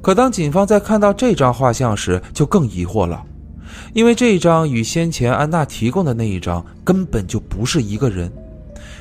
[0.02, 3.22] 可当警方在看到这张画像时，就更疑惑了。
[3.98, 8.32] 因为这一张与先前安娜提供的那一张根本就不是一个人，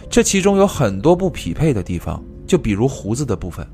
[0.09, 3.67] 这其中有很多不匹配的地方，就比如胡子的部分。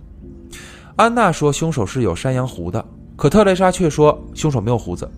[0.96, 5.08] 安娜说凶手是有山羊胡的，可特蕾莎却说凶手没有胡子。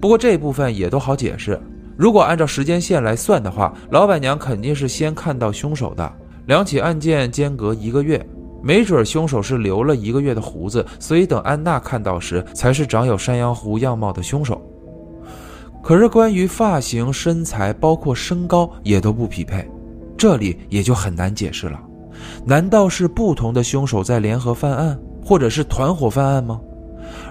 [0.00, 1.60] 不过这一部分也都好解释。
[1.96, 6.12] 如果按照时间线来算的话，老板娘肯定是先看到凶手的。
[6.46, 8.24] 两起案件间隔一个月，
[8.62, 14.64] 没准凶手是留了一个月的胡子，所以等安娜看到时，才是长有山羊胡样貌的凶手。
[15.84, 19.68] 可是关于发型、身材，包括身高也都不匹配，
[20.16, 21.78] 这里也就很难解释了。
[22.44, 26.58] 难道是不同的凶手在联合犯案，或者是团伙犯案吗？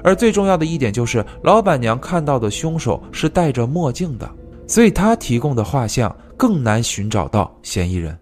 [0.03, 4.29] 而最重要的一点就是，老板娘看到的凶手是戴着墨镜的。
[4.65, 8.17] 所以他提供的画像更难寻找到嫌疑人。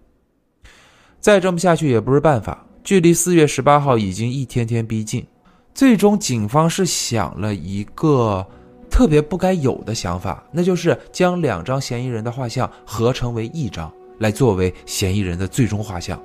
[1.20, 2.66] 再这么下去也不是办法。
[2.82, 5.24] 距离四月十八号已经一天天逼近，
[5.72, 8.44] 最终警方是想了一个
[8.92, 16.20] 特别不该有的想法，那就是将两张嫌疑人的画像合成为一张，来作为嫌疑人的最终画像，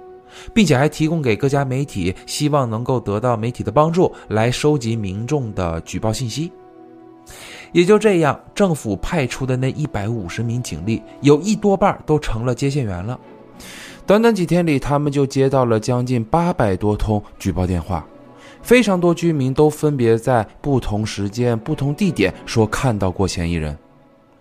[0.53, 6.51] 并且还提供给各家媒体，希望能够得到媒体的帮助，来收集民众的举报信息。
[7.71, 13.17] 也就这样，政府派出的那一百五十名警力，有一多半都成了接线员了。
[14.05, 18.05] 短短几天里，他们就接到了将近八百多通举报电话，
[18.61, 23.77] 非常多居民都分别在不同时间、不同地点说看到过嫌疑人。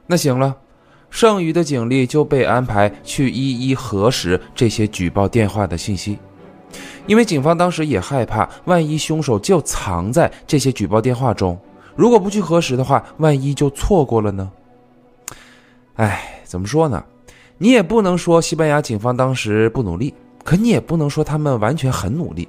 [0.06, 0.56] 那行了，
[1.10, 6.18] 剩余的警力就被安排去一一核实这些举报电话的信息，
[7.06, 11.58] 因为警方当时也害怕，万一凶手就藏在这些举报电话中。
[11.94, 14.50] 如果不去核实的话，万一就错过了呢？
[15.94, 17.02] 哎，怎么说呢？
[17.58, 20.12] 你也不能说西班牙警方当时不努力，
[20.44, 22.46] 可你也不能说他们完全很努力。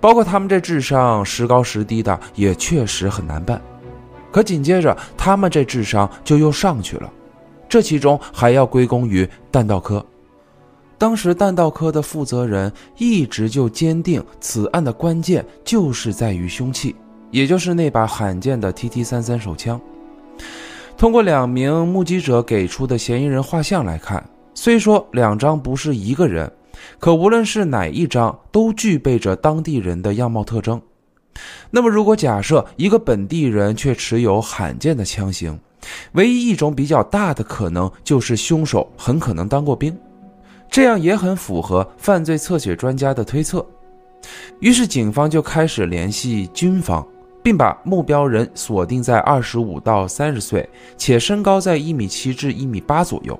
[0.00, 3.60] 包括他们这智商时高时低的，也确实很难办。
[4.30, 7.12] 可紧接着，他们这智商就又上去了。
[7.68, 10.04] 这其中还要归功于弹道科。
[10.98, 16.94] 当时弹道科的负责人一直就坚定，此案的关键就是在于凶器。
[17.30, 19.80] 也就是那把罕见的 TT 三三手枪。
[20.96, 24.24] 通过两名目击者给出的嫌疑人画像来看，
[24.54, 26.50] 虽说两张不是一个人，
[27.06, 30.82] 可无论是哪一张，都具备着当地人的样貌特征。
[31.70, 35.56] 那么，如果假设一个本地人却持有罕见的枪型，
[36.14, 39.96] 唯一一种比较大的可能就是凶手很可能当过兵，
[40.68, 43.64] 这样也很符合犯罪侧写专家的推测。
[44.58, 47.06] 于是，警方就开始联系军方。
[47.40, 53.38] 并把目标人锁定在二十五到三十岁，且身高在一米七至一米八左右。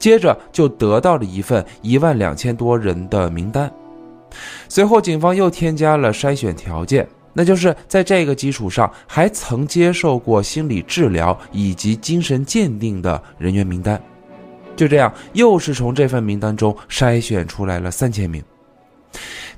[0.00, 3.72] 接着就得到了一份一万两千多人的名单。
[4.68, 14.00] 随后，警方又添加了筛选条件，那就是在这个基础上还曾接受过心理治疗以及精神鉴定的人员名单。
[14.74, 18.42] 就这样，又是从这份名单中筛选出来了三千名。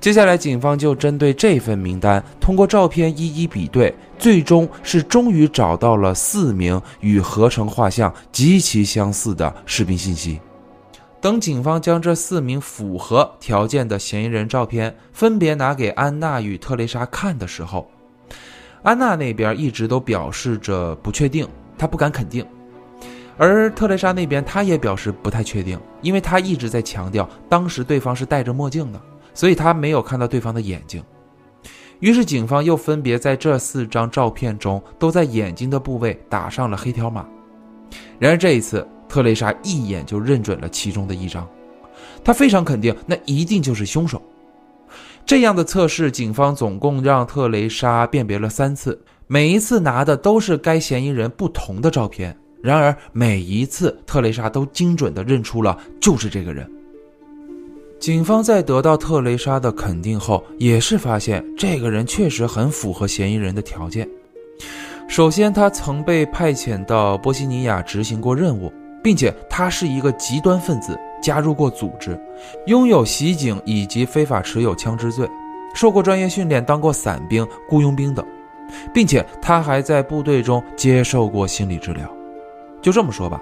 [0.02, 10.40] 接下来，警方就针对这份名单，通过照片一一比对，最终是终于找到了四名与合成画像极其相似的士兵信息。
[11.20, 17.88] 等警方将这四名符合条件的嫌疑人照片分别拿给安娜与特蕾莎看的时候，
[18.82, 21.46] 安娜那边一直都表示着不确定，
[21.78, 22.44] 她不敢肯定；
[23.38, 29.00] 而特蕾莎那边，她也表示不太确定，因为她一直在强调当时对方是戴着墨镜的。
[29.34, 31.02] 所以他没有看到对方的眼睛，
[32.00, 37.26] 于是警方又分别在这四张照片中都在眼睛的部位打上了黑条码。
[38.18, 41.48] 然而这一次，特蕾莎一眼就认准了其中的一张，
[42.24, 44.20] 她非常肯定那一定就是凶手。
[45.24, 52.36] 这样的测试，警方总共让特蕾莎辨别了三次，每一次拿的都是该嫌疑人不同的照片。
[52.60, 56.68] 然而每一次，特蕾莎都精准地认出了就是这个人。
[58.02, 64.08] 警方在得到特蕾莎的肯定后，也是发现这个人确实很符合嫌疑人的条件。
[65.06, 68.72] 首先，他曾被派遣到波西尼亚执行过任务，
[69.04, 72.20] 并且他是一个极端分子，加入过组织，
[72.66, 75.24] 拥有袭警以及非法持有枪支罪，
[75.72, 78.26] 受过专业训练，当过伞兵、雇佣兵等，
[78.92, 82.12] 并且他还在部队中接受过心理治疗。
[82.80, 83.40] 就这么说吧。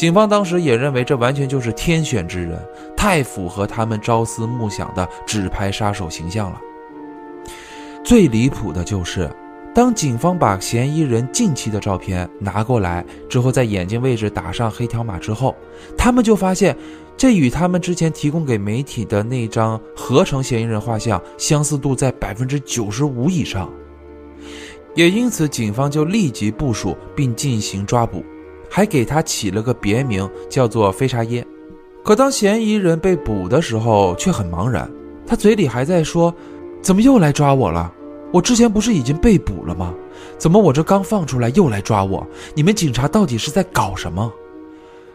[0.00, 2.58] 警方当时也认为这完全就是天选之人，
[2.96, 6.58] 太符合他们朝思暮想的纸牌杀手形象了。
[8.02, 9.30] 最离谱的就是，
[9.74, 15.54] 当警方把嫌疑人近期的照片拿过来之后，在眼睛位置打上黑条码之后，
[15.98, 16.74] 他们就发现
[17.14, 23.70] 这与他们之前提供给媒体的那张合成嫌疑人画像相似度在百分之九十五以上。
[24.94, 28.24] 也因此，警方就立即部署并进行抓捕。
[28.70, 31.44] 还给他起了个别名，叫做飞沙耶。
[32.02, 34.90] 可当嫌疑人被捕的时候，却很茫然。
[35.26, 36.34] 他嘴里还在说
[36.80, 37.92] ：“怎么又来抓我了？”
[38.32, 39.92] 我之前不是已经被捕了吗？
[40.38, 42.24] 怎么我这刚放出来又来抓我？
[42.54, 44.32] 你们警察到底是在搞什么？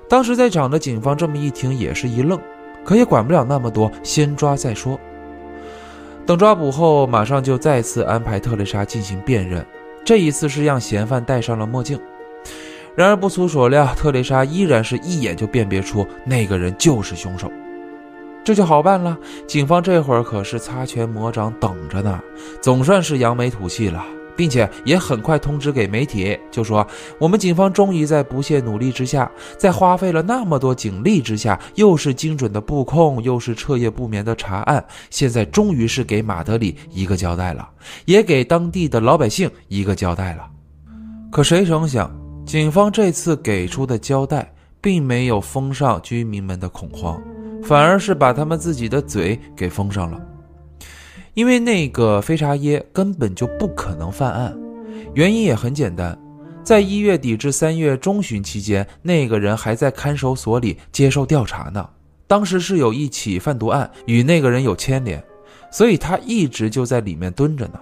[0.09, 2.37] 当时在场的警方这么一听也是一愣，
[2.83, 4.99] 可也管不了那么多，先抓再说。
[6.25, 9.65] 等抓捕后，马上就再次安排特蕾莎进行辨认，
[10.03, 11.97] 这一次是让嫌犯戴上了墨镜。
[12.95, 17.51] 然而不出所料，特蕾莎依然是一眼就辨别出那个人就是凶手。
[18.43, 19.17] 这就好办了，
[19.47, 22.19] 警方这会儿可是擦拳魔掌等着呢，
[22.61, 24.05] 总算是扬眉吐气了，
[24.37, 26.85] 并且也很快通知给媒体，就说
[27.17, 37.67] 我们警方终于在不懈努力之下，在花费了那么多警力之下，又是精准的布控，又是彻夜不眠的查案，现在终于是给马德里一个交代了，
[38.05, 40.47] 也给当地的老百姓一个交代了。
[41.31, 42.15] 可谁成想，
[42.45, 47.21] 警方这次给出的交代，并没有封上居民们的恐慌。
[47.63, 50.21] 反而是把他们自己的嘴给封上了，
[51.33, 54.55] 因为那个飞查耶根本就不可能犯案，
[55.15, 56.15] 原因也很简单，
[56.63, 61.89] 在一月底至三月中旬期间，那个人还在看守所里接受调查呢。
[62.27, 65.23] 当时是有一起贩毒案与那个人有牵连，
[65.71, 67.79] 所以他一直就在里面蹲着呢。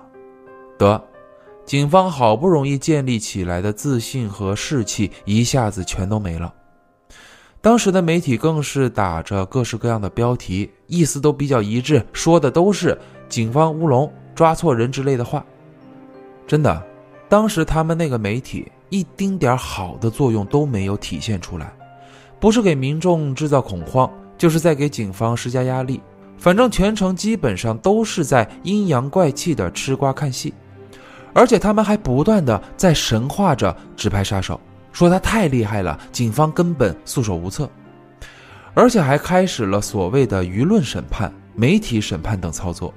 [0.78, 1.04] 得，
[1.66, 6.54] 警方好不容易建立起来的自信和士气一下子全都没了。
[7.62, 12.98] 当时的媒体更是打着各式各样的标题，意思都比较一致，说的都是
[13.30, 15.46] “警方乌龙，抓错人”之类的话。
[16.46, 16.84] 真的，
[17.30, 21.74] 当时他们那个媒体一丁点好的作用都没有体现出来，
[22.38, 26.02] 不是给民众制造恐慌，就是在给警方施加压力。
[26.38, 30.54] 反正全程基本上都是在阴阳怪气的吃瓜看戏，
[31.34, 34.60] 而且他们还不断的在神化着直拍杀手。
[34.92, 37.68] 说他太厉害了，警方根本束手无策，
[38.76, 42.94] 而且还开始了所谓的舆论审判、媒体审判等操作。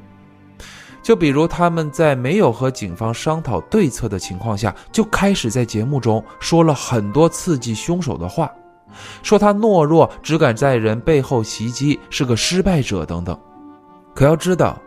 [1.03, 8.51] 就比如他们在没有和警方商讨对策的情况下，就开始在节目中说了很多刺激凶手的话，
[9.23, 13.39] 说他懦弱，只敢在人背后袭击，是个失败者等等。
[14.15, 14.79] 可要知道，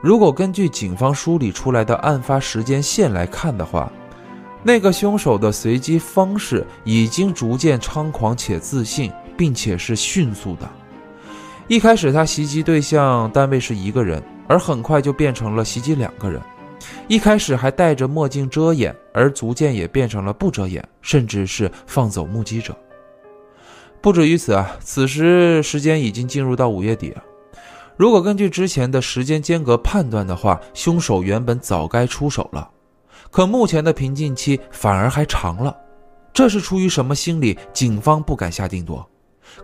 [0.00, 3.90] 如果根据警方梳理出来的案发时间线来看的话，
[4.62, 10.68] 那个凶手的随机方式已经逐渐猖狂且自信，并且是迅速的。
[11.68, 16.40] 一开始他袭击对象单位是一个人，而很快就变成了袭击两个人。
[17.08, 22.76] 一开始还戴着墨镜遮掩，而逐渐也变成了不遮掩，甚至是放走目击者。
[24.00, 27.22] 不止于此啊，此时时间已经进入到五月底了。
[27.96, 32.70] 如果根据之前的时间间隔判断的话，凶手原本早该出手了。
[33.30, 35.74] 可目前的瓶颈期反而还长了，
[36.32, 37.58] 这是出于什么心理？
[37.72, 39.06] 警方不敢下定夺，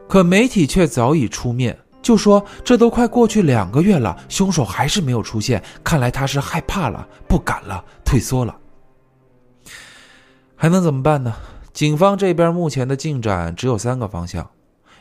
[0.08, 8.56] 可媒体却早已出面，就说这都快过去两个月了，凶手还是没有出现，看来他是害怕了，不敢了，退缩了。
[10.56, 11.34] 还能怎么办呢？
[11.72, 14.48] 警方这边目前的进展只有三个方向：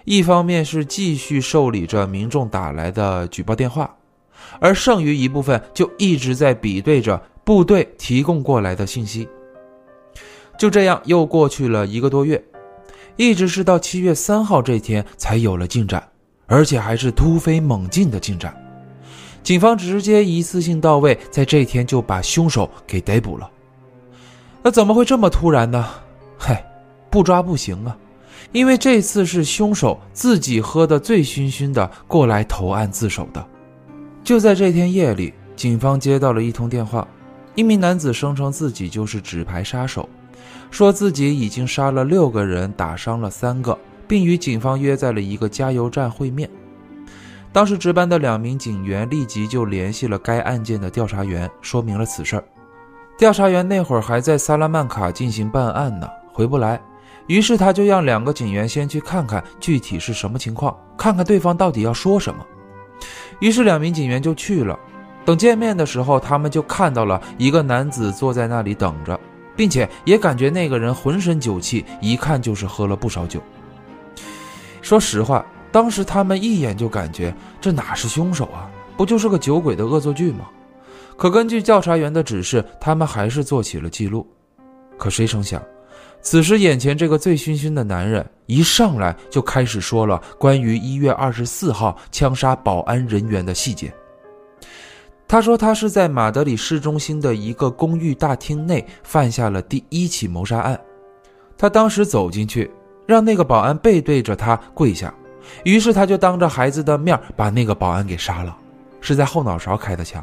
[0.06, 3.95] 一方面是继续受理着民众打来的举报电话，
[4.60, 7.22] 而剩余一部分就一直在比对着。
[7.43, 9.28] 部队提供过来的信息，
[10.60, 12.41] 就这样又过去了一个多月，
[13.16, 16.08] 一直是到七月三号这天才有了进展，
[16.45, 18.56] 而且还是突飞猛进的进展。
[19.41, 23.49] 警方直接一次性到位，在这天就把凶手给逮捕了。
[24.62, 25.89] 那怎么会这么突然呢？
[26.38, 26.64] 嗨，
[27.10, 27.97] 不抓不行啊，
[28.52, 33.46] 因为这次是凶手自己喝得醉醺醺的过来投案自首的。
[34.24, 37.08] 就在这天夜里，警方接到了一通电话。
[37.54, 40.08] 一名男子声称自己就是纸牌杀手，
[40.70, 43.78] 说自己已经杀了六个人，打伤了三个，
[44.08, 46.50] 并与警方约在了一个加油站会面。
[47.52, 52.42] 当时值班的两名警员立即就联系了该案件的调查员，说明了此事。
[53.18, 56.82] 调查员那会儿还在萨拉曼卡进行办案呢，回不来，
[57.28, 62.46] 于是他就让两个警员先去看看具体是什么情况，看看对方到底要说什么。
[63.40, 64.78] 于是两名警员就去了。
[65.24, 69.20] 等见面的时候，他们就看到了一个男子坐在那里等着，
[69.56, 73.40] 并且也感觉那个人浑身酒气，一看就是喝了不少酒。
[74.82, 80.50] 说实话，当时他们一眼就感觉这哪是凶手啊，不就是个酒鬼的恶作剧吗？
[81.16, 84.28] 可根据调查员的指示，他们还是做起了记录。
[84.98, 85.62] 可谁成想，
[86.22, 93.92] 此时眼前这个醉醺醺的男人一上来就开始说了关于一月二十四号枪杀保安人员的细节。
[95.28, 100.80] 他说，他是在马德里市中心的一个公寓大厅内犯下了第一起谋杀案。
[101.58, 102.70] 他当时走进去，
[103.06, 105.14] 让那个保安背对着他跪下，
[105.64, 108.56] 于是他就当着孩子的面把那个保安给杀了，
[109.00, 110.22] 是在后脑勺开的枪。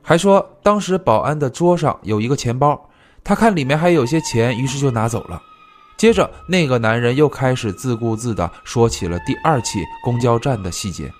[0.00, 2.80] 还说当时保安的桌上有一个钱包，
[3.24, 5.42] 他看里面还有些钱，于是就拿走了。
[5.96, 11.10] 接着，那个男人又开始自顾自地说起了第二起公交站的细节。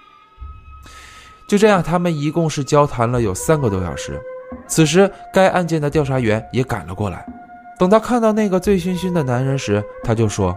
[1.48, 4.20] 就这样，他们一共是交谈了有三个多小时。
[4.68, 7.24] 此时，该案件的调查员也赶了过来。
[7.78, 10.56] 等他看到那个醉醺醺的男人时，他就说：“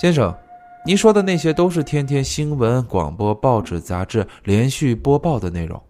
[0.00, 0.34] 先生，
[0.84, 5.80] 您说的那些都是天天新闻、广播、报纸、杂志连续播报的内容。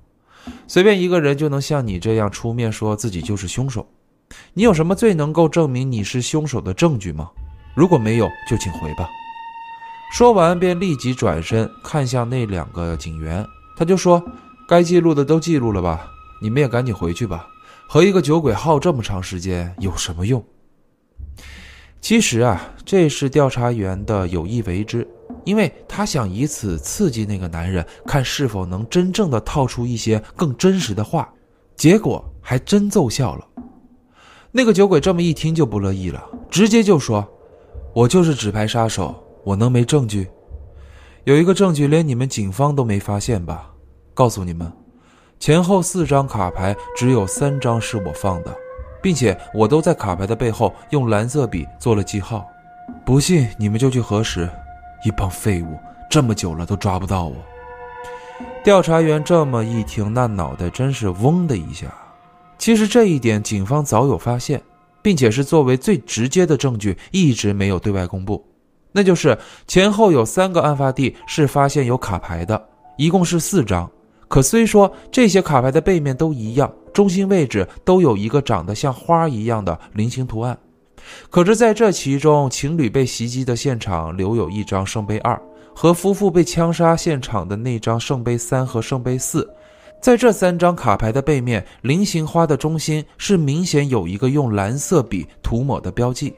[0.66, 3.86] 随便一个人就能像你这样出面说自己就是凶手。
[4.54, 7.30] 你有什么最能够证明你是凶手的证据吗？
[7.74, 9.08] 如果没有，就请回吧。”
[10.12, 14.20] 说完，便立即转身看向那两个警员，他就说
[14.68, 16.10] ：“该记录的都记录了吧？
[16.42, 17.46] 你们也赶紧回去吧。
[17.88, 20.44] 和一个酒鬼耗这么长时间有什么用？”
[22.02, 25.06] 其实啊，这是调查员的有意为之，
[25.44, 31.28] 因为他想以此刺激那个男人，看是否能真正的套出一些更真实的话。
[31.76, 33.46] 结果还真奏效了。
[34.52, 37.26] 那个酒鬼这么一听就不乐意了，直接就说
[37.94, 40.28] ：“我就是纸牌杀手。”我能没证据？
[41.24, 43.70] 有一个证据连你们警方都没发现吧？
[44.12, 44.70] 告诉你们，
[45.38, 48.54] 前后四张卡牌只有三张是我放的，
[49.02, 52.46] 并且我都在卡牌的背后用蓝色笔做了记号。
[53.06, 54.46] 不信你们就去核实。
[55.06, 55.78] 一帮废物，
[56.10, 57.36] 这么久了都抓不到我。
[58.62, 61.86] 调查员这么一听，那脑袋真是嗡的一下。
[62.60, 64.62] 其实这一点警方早有发现，
[65.00, 68.44] 并且是作为最直接的证据，一直没有对外公布。
[68.92, 69.36] 那就是
[69.66, 72.62] 前后有三个案发地是发现有卡牌的，
[72.98, 73.90] 一共是四张。
[74.28, 80.58] 可虽说这些卡牌的背面都一样，中心位置都有一个长得像花一样的菱形图案，
[81.30, 85.40] 可是在这其中，情侣被袭击的现场留有一张圣杯二，
[85.74, 89.48] 和夫妇被枪杀现场的那张圣杯三和圣杯四，
[90.00, 96.32] 在这三张卡牌的背面，菱形花的中心是明显有一个用蓝色笔涂抹的标记。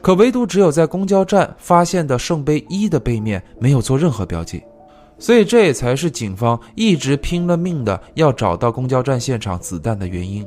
[0.00, 4.62] 可唯独只有在公交站发现的圣杯一的背面没有做任何标记，
[5.18, 10.46] 所以这也才是警方一直拼了命的要找到公交站现场子弹的原因，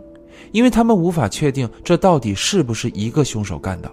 [0.52, 3.92] 因为他们无法确定这到底是不是一个凶手干的，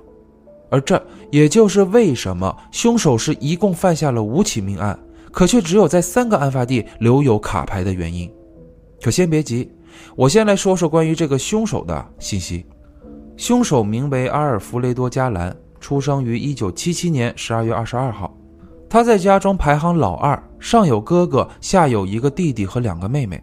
[0.71, 4.99] 而这也就是为什么凶手是一共犯下了五起命案，
[5.33, 8.31] 可却只有在三个案发地留有卡牌的原因。
[9.03, 9.71] 可先别急，
[10.17, 12.65] 我先来说说关于这个凶手的信息。
[13.37, 18.37] 凶手名为阿尔弗雷多·加兰，出生于1977年12月22号。
[18.89, 23.43] 他在家中排行老二，上有哥哥，下有一个弟弟和两个妹妹。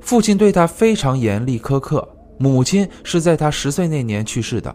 [0.00, 2.06] 父亲对他非常严厉苛刻，
[2.38, 4.74] 母亲是在他十岁那年去世的。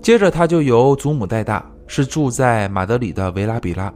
[0.00, 3.92] 接着他就由祖母带大，是住在马德里的维拉比拉。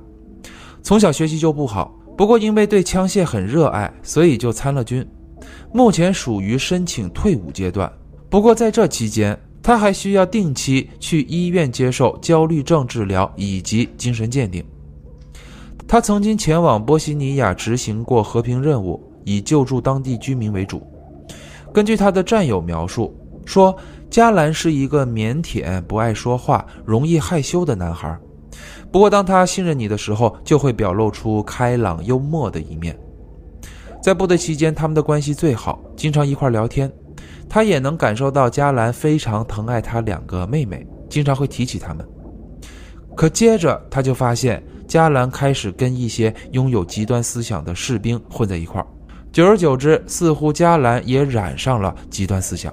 [0.83, 5.07] 从小学习就不好，不过因为对枪械很热爱，所以就参了军。
[5.73, 7.93] 目前属于申请退伍阶段。
[8.31, 14.65] 不过在这期间，他还需要定期去医院接受焦虑症治疗以及精神鉴定。
[15.87, 20.83] 他曾经前往波西尼亚执行过和平任务，以救助当地居民为主。
[21.73, 23.15] 根据他的战友描述
[23.45, 23.77] 说，
[24.09, 28.19] 加兰是一个腼腆、不爱说话、容易害羞的男孩。
[28.97, 32.99] 不过当他信任你的时候，就会表露出开朗幽默的一面。
[34.03, 36.91] 在部队期间，他们的关系最好，经常一块聊天。
[37.47, 42.09] 他也能感受到加兰非常疼爱他两个妹妹，经常会提起他们。
[43.15, 48.83] 可接着他就发现，加兰开始跟一些拥有极端思想的士兵混在一块，
[49.31, 52.73] 久而久之，似乎加兰也染上了极端思想。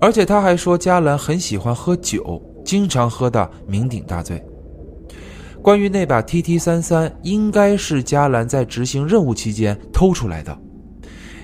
[0.00, 4.44] 而且他还说，加兰很喜欢喝酒，经常喝得酩酊大醉。
[5.64, 10.54] 关于那把 TT 三三，应该是加兰在执行任务期间偷出来的，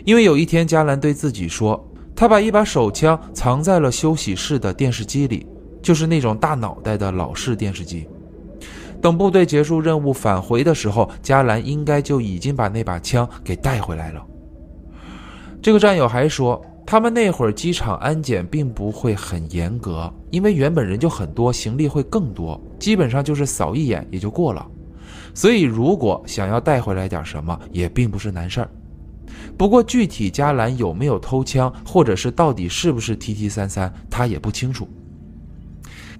[0.05, 1.83] 因为有一天加兰对自己说。
[2.15, 5.47] 他把一把手枪藏在了休息室的电视机里，
[5.81, 8.07] 就是那种大脑袋的老式电视机。
[9.01, 14.23] 等部队结束任务返回的时候，加兰应该就已经把那把枪给带回来了。
[15.63, 16.61] 这个战友还说，
[16.91, 24.67] 他们那会儿机场安检并不会很严格，因为原本人就很多，行李会更多，基本上就是扫一眼也就过了。
[25.33, 28.71] 所以如果想要带回来点什么，也并不是难事儿。
[29.57, 34.89] 不过，具体加兰有没有偷枪，或者是到底是不是 TT 三三，他也不清楚。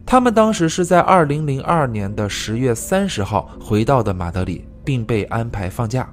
[0.07, 6.09] 他们当时是在二零零二年的十月三十号回到的马德里，并被安排放假。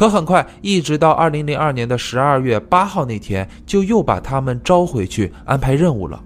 [0.00, 6.18] 可很快，一直到二零零二年的十二月八号那天，就又把他们招回去安排任务了。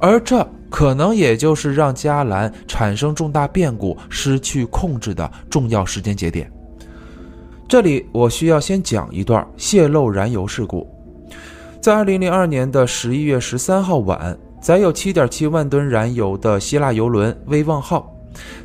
[0.00, 6.50] 而这可能也就是让加兰产生重大变故、失去控制的重要时间节点。
[7.68, 10.84] 这里我需要先讲一段泄漏燃油事故。
[11.80, 18.12] 在二零零二年的十一月十三号晚，载有七点七万吨燃油的希腊油轮“威望号”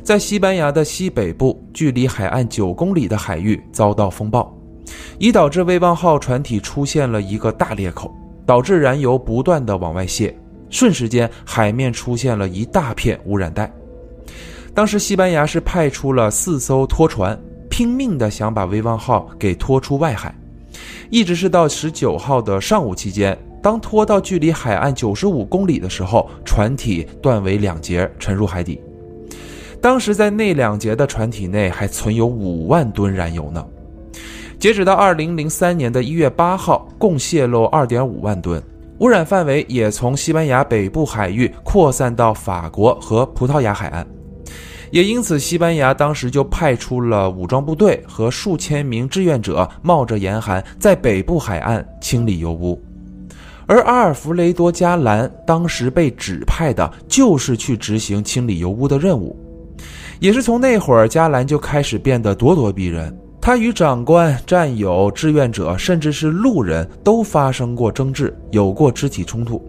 [0.02, 4.56] 在西班牙的西北部，距离海岸九公里的海域遭到风暴，
[5.18, 8.14] 以导致“威望号”船体出现了一个大裂口，
[8.46, 10.36] 导致燃油不断的往外泄，
[10.70, 13.72] 瞬时间海面出现了一大片污染带。
[14.74, 17.38] 当时西班牙是派出了四艘拖船。
[17.70, 20.32] 拼命的想把威望号给拖出外海，
[21.10, 28.80] 一直是到十九号的上午期间，当拖到距离海岸九十五公里的时候，船体断为两截，沉入海底。
[29.84, 33.62] 当时在那两节的船体内还存有五万吨燃油呢。
[34.58, 38.62] 截止到二零零三年的一月八号，共泄漏二点五万吨，
[39.00, 44.06] 污染范围也从西班牙北部海域扩散到法国和葡萄牙海岸。
[44.90, 52.82] 也因此，西班牙当时就派出了武装部队和数千名志愿者，冒着严寒在北部海岸清理油污。
[53.66, 59.38] 而阿尔弗雷多·加兰当时被指派的就是去执行清理油污的任务。
[60.20, 63.16] 也是从那会儿，加兰就开始变得咄咄逼人。
[63.40, 69.62] 他与长官、战友、志愿者，甚至是路人都发生过争执，有过肢体冲突。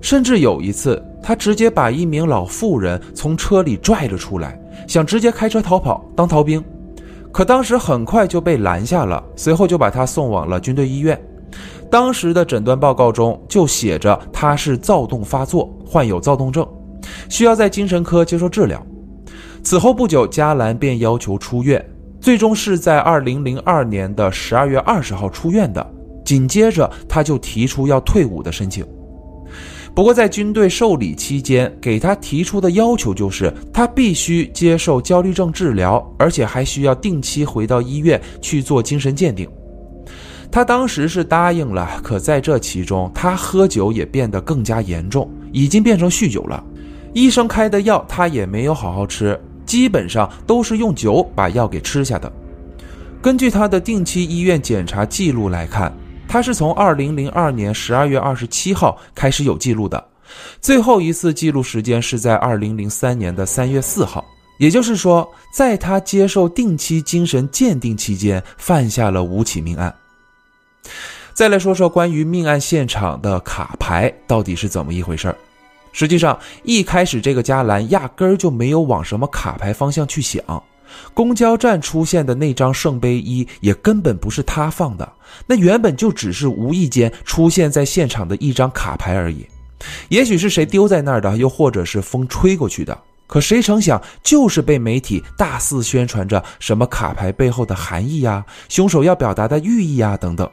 [0.00, 6.60] 甚至有一次，他直接把一名老妇人从车里拽了出来，想直接开车逃跑当逃兵，
[7.30, 11.20] 可当时很快就被拦下了，随后就把他送往了军队医院。
[11.88, 16.66] 当时的诊断报告中就写着他是躁动发作，患有躁动症，
[17.28, 18.84] 需要在精神科接受治疗。
[19.70, 21.80] 此后不久，加兰便要求出院，
[22.20, 25.94] 最终是在二零零二年的十二月二十号出院的。
[26.24, 28.84] 紧接着，他就提出要退伍的申请。
[29.94, 39.48] 不过，在军队受理期间，给他提出的要求就是他必须接受焦虑症治疗，而且还需要定期回到医院去做精神鉴定。
[40.50, 46.60] 他当时是答应了，可在这其中，他喝酒也变得更加严重，已经变成酗酒了。
[47.12, 49.40] 医生开的药他也没有好好吃，
[49.70, 52.32] 基本上都是用酒把药给吃下的。
[53.22, 55.92] 根据他的定期医院检查记录来看。
[56.32, 60.00] 他是从二零零二年十二月二十七号开始有记录的，
[60.60, 64.24] 最后一次记录时间是在二零零三年的三月四号，
[64.56, 69.92] 也就是说，在他接受定期精神鉴定期间犯下了五起命案。
[71.34, 75.36] 再来说说关于命案现场的卡牌到底是怎么一回事儿
[75.92, 80.42] 实际上，一开始这个加兰压根儿就没有往什么卡牌方向去想。
[81.14, 85.12] 公交站出现的那张圣杯一也根本不是他放的，
[85.46, 89.46] 那原本就只是无意间出现在现场的一张卡牌而已。
[90.08, 92.98] 也许是谁丢在那儿的，又或者是风吹过去的。
[93.28, 100.50] 可谁成想，就是被媒体大肆宣传着什么卡牌背后的含义呀，凶手要表达的寓意呀等等。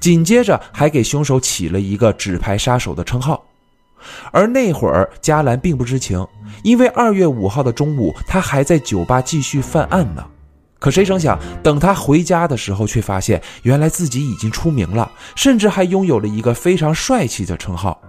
[0.00, 3.45] 紧接着还给凶手起了一个纸牌杀手的称号。
[4.32, 6.26] 而那会儿，加兰并不知情，
[6.62, 10.24] 因为二月五号的中午，他还在酒吧继续犯案呢。
[10.78, 18.00] 可谁成想，等他回家的时候，却发现原来自己已经出名了，甚至还拥有了一个非常帅气的称号。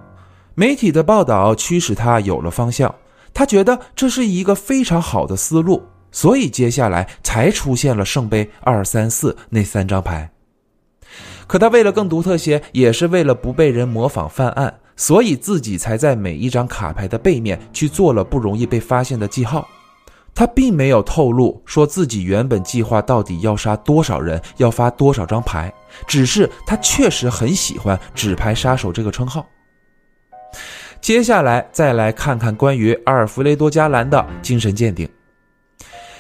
[0.54, 2.94] 媒体的报道驱使他有了方向，
[3.34, 5.82] 他觉得这是一个非常好的思路，
[6.12, 10.30] 所以接下来才出现了圣杯二三四那三张牌。
[11.48, 14.80] 可他为了更独特些，也是为了不被人模仿犯案。
[14.98, 19.66] 所以自己才在每一张卡牌的背面去做了不容易被发现的记号。
[20.36, 25.74] 他并没有透露说自己原本计划到底要杀多少人，要发多少张牌，
[26.06, 29.44] 只是他确实很喜欢“纸牌杀手”这个称号。
[31.02, 35.08] 接下来再来看看关于阿尔弗雷多·加兰的精神鉴定。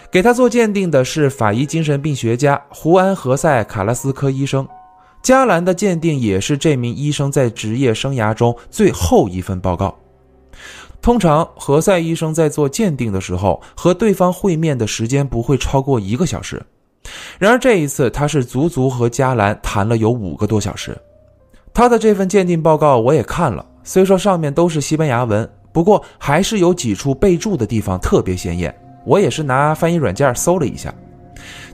[0.09, 4.67] 给他做鉴定的是法医精神病学家胡安·何塞·卡拉斯科医生。
[5.27, 9.93] 加兰的鉴定也是这名医生在职业生涯中最后一份报告。
[11.01, 16.65] 通常，何塞医生在做鉴定的时候，和对方会面的时间不会超过一个小时。
[17.37, 20.97] 然而这一次，他是足足和加兰谈了有五个多小时。
[21.73, 28.73] 他的这份鉴定报告我也看了，虽说上面都是西班牙文，不过还是有几处备注的地方特别显眼。
[29.05, 30.95] 我也是拿翻译软件搜了一下，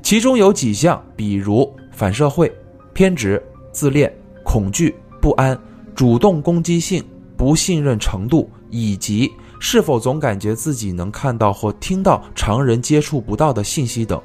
[0.01, 2.51] 其中有几项，比如反社会。
[2.93, 3.41] 偏执、
[3.71, 4.13] 自恋、
[4.43, 5.59] 恐惧、不安、
[5.95, 7.03] 主动攻击性、
[7.35, 14.21] 不信任程度，以及是否总感觉自己能看到或听到常人接触不到的信息等，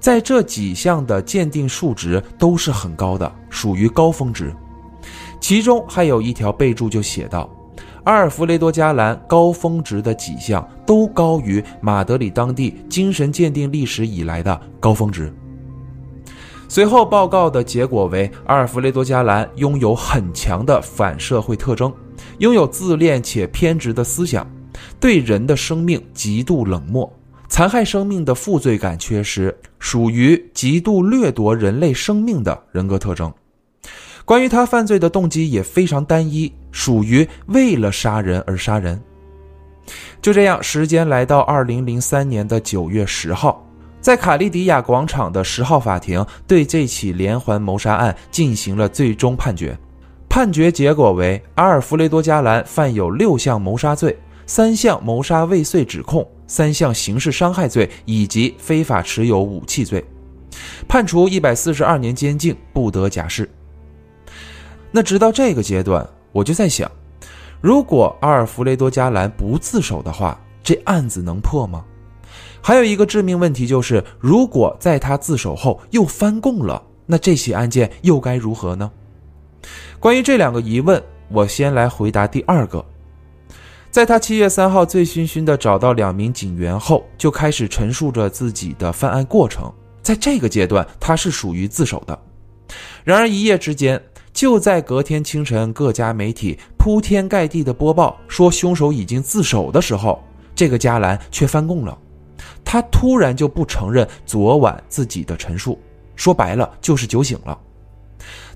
[0.00, 4.52] 在这几项的鉴定数值都是很高的，属于高峰值。
[5.40, 7.48] 其中还有一条备注就写道：
[8.04, 15.32] 阿尔弗雷多·加兰高峰值的几项都高于马德里当地精神鉴定历史以来的高峰值。
[16.70, 21.90] 随后报告的结果为，阿尔弗雷多·加兰拥有很强的反社会特征，
[22.40, 24.46] 拥有自恋且偏执的思想，
[25.00, 27.10] 对人的生命极度冷漠，
[27.48, 33.32] 残害生命的负罪感缺失，属于极度掠夺人类生命的人格特征。
[34.26, 39.00] 关于他犯罪的动机也非常单一，属于为了杀人而杀人。
[40.20, 43.64] 就这样，时间来到二零零三年的九月十号。
[44.00, 49.76] 在卡利迪亚广场的十号法庭对这起连环谋杀案进行了最终判决，
[50.28, 60.02] 判决结果为阿尔弗雷多·加兰犯有六项谋杀罪、三项谋杀未遂指控、三项刑事伤害罪以及非法持有武器罪，
[60.86, 63.50] 判处一百四十二年监禁，不得假释。
[64.92, 66.90] 那直到这个阶段，我就在想，
[67.60, 71.84] 如果阿尔弗雷多·加兰不自首的话，这案子能破吗？
[72.60, 78.90] 还有一个致命问题就是，如果在他自首后又翻供了，那这起案件又该如何呢？
[79.98, 82.84] 关于这两个疑问，我先来回答第二个。
[83.90, 89.72] 在他七月三号醉醺醺的找到两名警员后，就开始陈述着自己的犯案过程。
[90.02, 92.18] 在这个阶段，他是属于自首的。
[93.02, 94.00] 然而一夜之间，
[94.32, 100.22] 就在隔天清晨，各家媒体铺天盖地的播报说凶手已经自首的时候，
[100.54, 101.98] 这个加兰却翻供了。
[102.70, 105.78] 他突然就不承认昨晚自己的陈述，
[106.14, 107.58] 说白了就是酒醒了。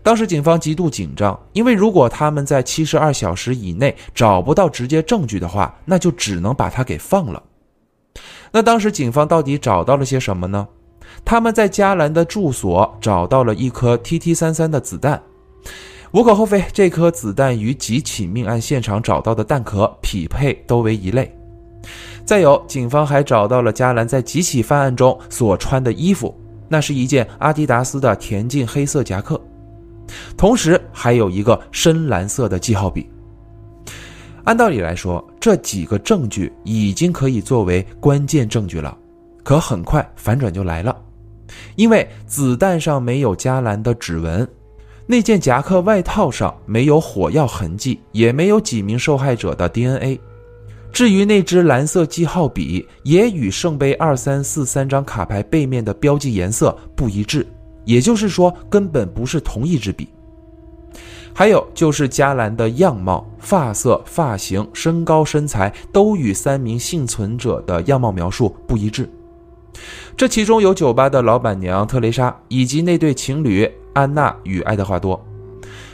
[0.03, 7.43] 当时警方极度紧张，因为如果他们在七十二小时以内找不到直接证据的话，那就只能把他给放了。
[8.51, 10.69] 那当时警方到底找到了些什么呢？
[11.25, 15.23] 他们在加兰的住所找到了一颗 TT 三三的子弹，
[16.11, 21.35] 无可厚非，这颗子弹与几起命案现场找到的弹壳匹配，都为一类。
[22.25, 26.35] 再有，警方还找到了加兰在几起犯案中所穿的衣服，
[26.68, 29.41] 那是一件阿迪达斯的田径黑色夹克，
[30.37, 33.09] 同时还有一个深蓝色的记号笔。
[34.45, 38.97] 按道理来说，这几个证据已经可以作为关键证据了，
[39.43, 40.97] 可很快反转就来了，
[41.77, 44.49] 因为子弹上没有加兰的指纹，
[45.07, 50.18] 那件夹克外套上没有火药痕迹，也没有几名受害者的 DNA。
[50.93, 57.47] 至于那支蓝色记号笔，也与圣杯二三四三张卡牌背面的标记颜色不一致，
[57.86, 60.07] 也就是说，根本不是同一支笔。
[61.32, 69.09] 还有就是加兰的样貌、发色、发型、身高、身材都与三名幸存者的样貌描述不一致。
[70.14, 75.18] 这其中有酒吧的老板娘特蕾莎，以及那对情侣安娜与爱德华多。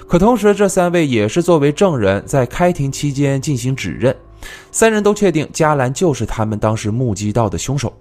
[0.08, 4.14] 可同时，这三位也是作为证人在开庭期间进行指认。
[4.70, 7.92] 三人都确定加兰就是他们当时目击到的凶手。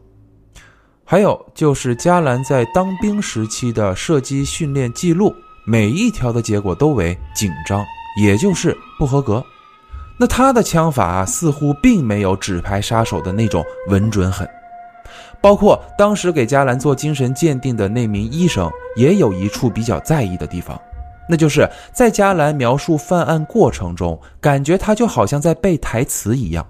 [1.04, 5.34] 还有就是加兰在当兵时期的射击训练记录，
[5.66, 7.86] 每一条的结果都为紧张，
[8.20, 9.44] 也就是不合格。
[10.20, 14.48] 那他的枪法似乎并没有纸牌杀手的那种稳准狠。
[15.40, 20.78] 包括当时给加兰做精神鉴定的那名医生，也有一处比较在意的地方。
[21.30, 26.64] 那就是在加兰描述犯案过程中，感觉他就好像在背台词一样；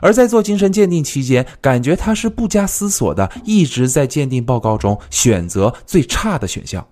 [0.00, 6.86] 而在做精神鉴定期间，感觉他是不加思索的，一直在鉴定报告中选择最差的选项。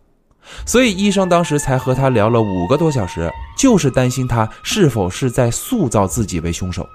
[0.66, 6.86] 所以医生当时才和他聊了五个多小时，就是担心他是否是在塑造自己为凶手。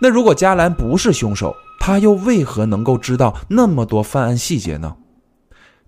[0.00, 4.96] 那如果加兰不是凶手，他又为何能够知道那么多犯案细节呢？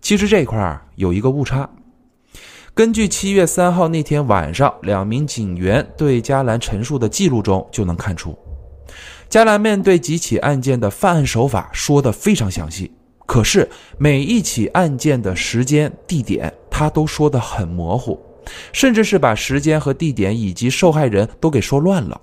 [0.02, 1.68] 其实这块儿有一个误差。
[2.72, 8.38] 根据七月三号那天晚上两名警员对加兰陈述的记录中就能看出，
[9.28, 12.90] 加兰面对几起案件的犯案手法说的非常详细，
[13.26, 13.68] 可是
[13.98, 18.18] 每一起案件的时间、地点他都说的很模糊，
[18.72, 22.18] 甚至是把时间和地点以及受害人都给说乱了。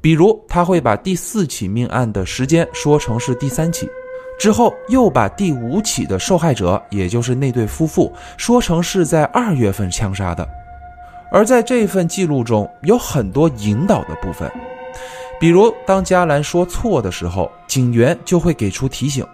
[0.00, 3.88] 比如他会把第四起命案的时间说成是第三起。
[4.38, 10.46] 之后又把第五起的受害者，也就是那对夫妇，说成是在二月份枪杀的。
[11.30, 14.50] 而在这份记录中有很多引导的部分，
[15.40, 19.26] 比如当加兰说错的时候，警员就会给出提醒，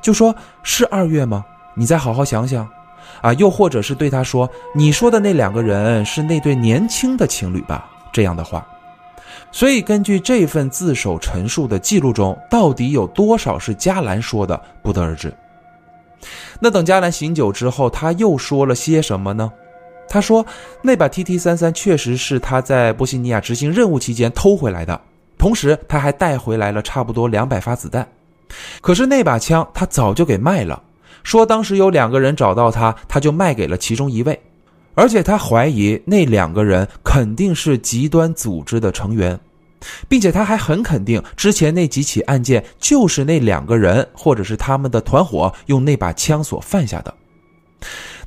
[0.00, 1.44] 就说是二月吗？
[1.74, 2.68] 你再好好想想。
[3.20, 8.66] 啊，又或者是对他说：“你说的那两个人是那对年轻的情侣吧？”这样的话。
[9.52, 15.32] 所以，根据这份自首陈述的记录中，到底有多少是加兰说的，不得而知。
[16.58, 19.52] 那等加兰醒酒之后，他又说了些什么呢？
[20.08, 20.44] 他说，
[20.80, 25.00] 那把 TT 三三确实是他在波西尼亚执行任务期间偷回来的，
[25.36, 28.08] 同时他还带回来了差不多两百发子弹。
[28.80, 30.82] 可是那把枪他早就给卖了，
[31.22, 34.40] 说当时有两个人找到他，他就卖给了其中一位，
[34.94, 39.38] 而且他怀疑那两个人肯定是极端组织的成员，
[40.08, 47.14] 并且他还很肯定之前那几起案件就是那两个人或者是他们的团伙用那把枪所犯下的。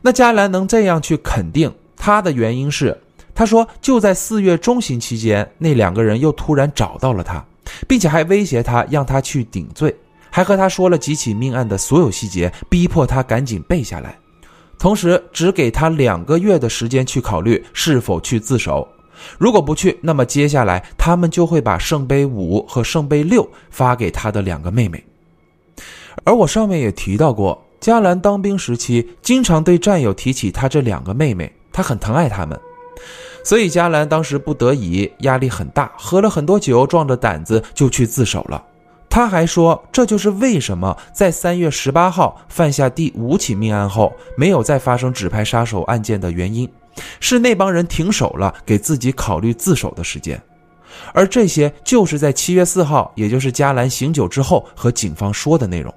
[0.01, 2.99] 那加兰能这样去肯定他的原因是，
[3.33, 7.43] 他说就在四月中旬期间，那两个人又突然找到了他，
[7.87, 9.95] 并且还威胁他让他去顶罪。
[10.29, 14.17] 还和他说了几起命案的所有细节，逼迫他赶紧背下来，
[14.77, 18.87] 同时只给他两个月的时间去考虑是否去自首。
[19.37, 25.03] 如果不去，那么接下来他们就会把圣杯五和圣杯六发给他的两个妹妹。
[26.23, 32.59] 而我上面也提到过，加兰当兵时期经常对战友提起他这两个妹妹，他很疼爱他们，
[33.43, 38.63] 所以加兰当时不得已，压力很大，喝了很多酒，壮着胆子就去自首了。
[39.09, 46.69] 他还说，这就是为什么在三月十八号犯下第五起命案后，没有再发生指派杀手案件的原因，
[47.19, 50.41] 是那帮人停手了，给自己考虑自首的时间。
[51.13, 55.93] 而这些就是在七月四号，也就是加兰醒酒之后和警方说的内容。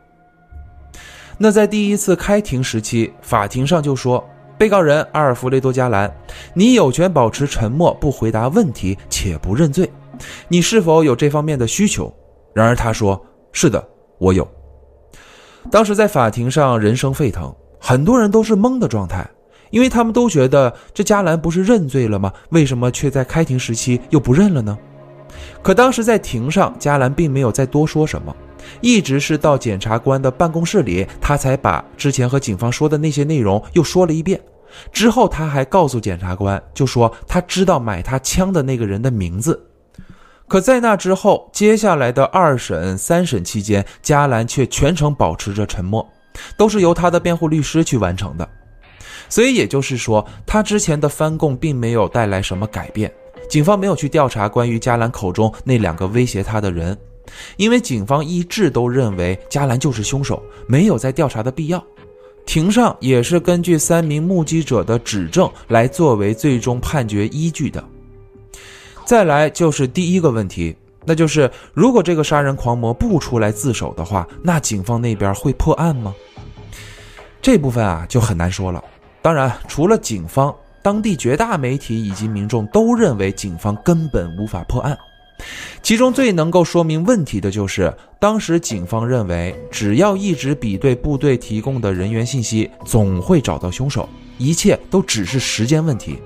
[1.36, 4.24] 那在第一次开庭时期，法庭上就说，
[4.56, 6.12] 被告人阿尔弗雷多·加兰，
[6.52, 9.88] 你有权保持沉默，不回答问题，且不认罪。
[10.48, 12.12] 你是否有这方面的需求？
[12.58, 13.88] 然而他说：“是的，
[14.18, 14.46] 我有。”
[15.70, 19.24] 当时在法庭上人声沸腾，很多人都是懵的状态，
[19.70, 22.32] 因为他们都觉得这加兰不是认罪了吗？
[22.50, 24.76] 为什么却在开庭时期又不认了呢？
[25.62, 28.34] 可当时在庭上，加兰并没有再多说什么，
[28.80, 34.40] 一直是到检察官的办公室里，他才把之前和警方说的那些内容又说了一遍。
[34.92, 39.67] 之后他还告诉检察官，就说他知道买他枪的那个人的名字。
[40.48, 46.06] 可在那之后，接下来的二审、三审期间，加兰却全程保持着沉默，
[46.56, 48.48] 都是由他的辩护律师去完成的。
[49.28, 53.12] 所以也就是说，他之前的翻供并没有带来什么改变。
[53.50, 56.96] 警方没有去调查关于加兰口中那两个威胁他的人，
[57.58, 61.82] 因为警方一致都认为加兰就是凶手，没有再调查的必要。
[62.46, 67.84] 庭上也是根据三名目击者的指证来作为最终判决依据的。
[69.08, 76.14] 再来就是第一个问题，那就是如果这个杀人狂魔不出来自首的话，那警方那边会破案吗？
[77.40, 78.84] 这部分啊就很难说了。
[79.22, 84.94] 当然，除了警方，当地绝大媒体以及民众都认为警方根本无法破案。
[85.82, 87.90] 其中最能够说明问题的就是，
[88.20, 94.06] 当时警方认为，只要一直比对部队提供的人员信息，总会找到凶手，
[94.36, 96.18] 一切都只是时间问题。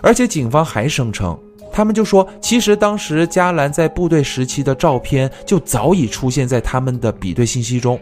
[0.00, 1.36] 而且警方还声称。
[1.76, 7.98] 他们就说，其实当时加兰在部队时期的照片就早已出现在他们的比对信息中。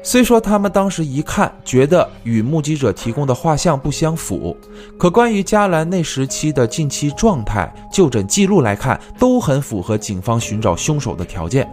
[0.00, 4.56] 虽说他们当时一看觉得与目击者提供的画像不相符，
[4.96, 11.68] 可关于加兰那时期的近期状态、就诊记录来看，都很符合警方寻找凶手的条件。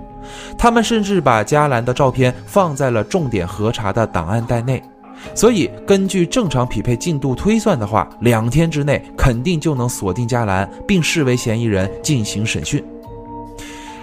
[0.58, 4.82] 他们甚至把加兰的照片放在了重点核查的档案袋内。
[5.36, 12.84] 所以，根据正常匹配进度推算的话，两天之内肯定就能锁定加兰，并视为嫌疑人进行审讯。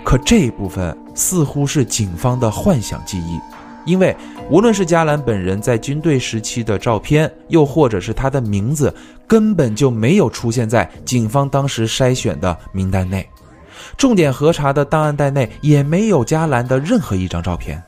[0.02, 3.38] 可这一部分似乎是警方的幻想记忆，
[3.84, 4.16] 因为
[4.50, 8.92] 无论是加兰本人在军队时期的照片，又或者是他的名字，
[9.26, 13.28] 根本就没有出现在警方当时筛选的名单内，
[13.96, 17.80] 重点核查的档案袋内也没有加兰的任何一张照片。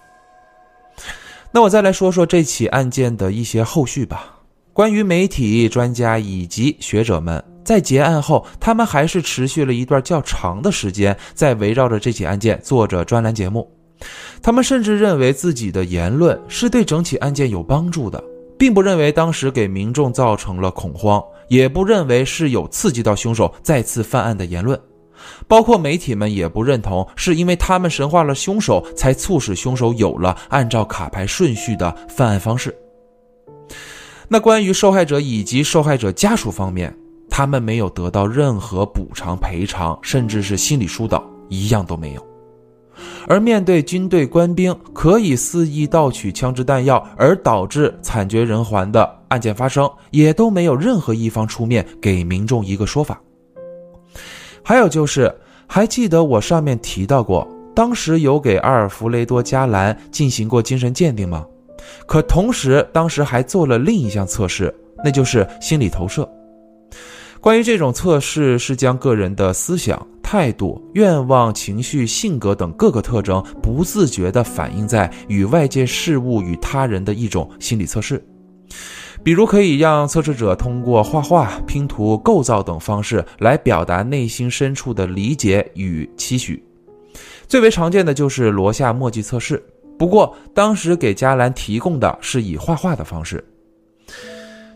[1.54, 4.38] 那我再来说说这起案件的一些后续吧。
[4.72, 13.70] 关于媒体、专家以及学者们在结案后，他们还是持续了一段较长的时间，在围绕着这起案件做着专栏节目。
[14.40, 18.22] 他们甚至认为自己的言论是对整起案件有帮助的，
[18.58, 24.80] 并不认为当时给民众造成了恐慌，也不认为是有刺激到凶手再次犯案的言论。
[25.46, 32.74] 包括媒体们也不认同，是因为他们神化了凶手，才促使凶手有了按照卡牌顺序的犯案方式。
[34.28, 36.94] 那关于受害者以及受害者家属方面，
[37.28, 42.26] 他们没有得到任何补偿、赔偿，甚至是心理疏导，一样都没有。
[43.26, 53.20] 而面对军队官兵可以肆意盗取枪支弹药而导致惨绝人寰的案件发生，也都没有任何一方出面给民众一个说法。
[54.64, 55.34] 还有就是，
[55.66, 61.44] 还记得我上面提到过，当时有给阿尔弗雷多·加兰进行过精神鉴定吗？
[62.06, 64.72] 可同时，当时还做了另一项测试，
[65.04, 66.28] 那就是心理投射。
[67.40, 78.24] 关于这种测试，是将个人的思想、态度、愿望、情绪、性格等各个特征不自觉地反映在与外界事物与他人的一种心理测试。
[79.24, 86.64] 比如，可以让测试者通过画画、拼图、构造等方式来表达内心深处的理解与期许。
[87.46, 89.62] 最为常见的就是罗夏墨迹测试。
[89.98, 93.44] 不过，当时给加兰提供的是以画画的方式，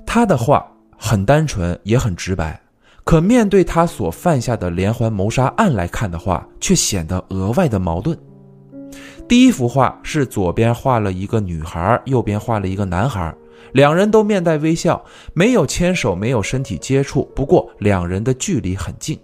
[0.06, 0.66] 他的画。
[0.98, 2.58] 很单纯，也很直白，
[3.04, 8.18] 可面对他所犯下的连环谋杀案来看的话，却显得额外的矛盾。
[9.28, 13.32] 第一幅画是左边画了一个女孩，右边画了一个男孩，
[13.72, 15.04] 两人都面带微笑，
[15.34, 19.18] 没有牵手，没有身体接触，不过两人的距离很近。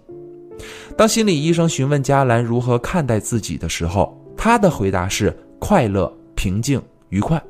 [0.95, 7.41] 当心理医生询问加兰如何看待自己的时候，他的回答是快乐、平静、愉快。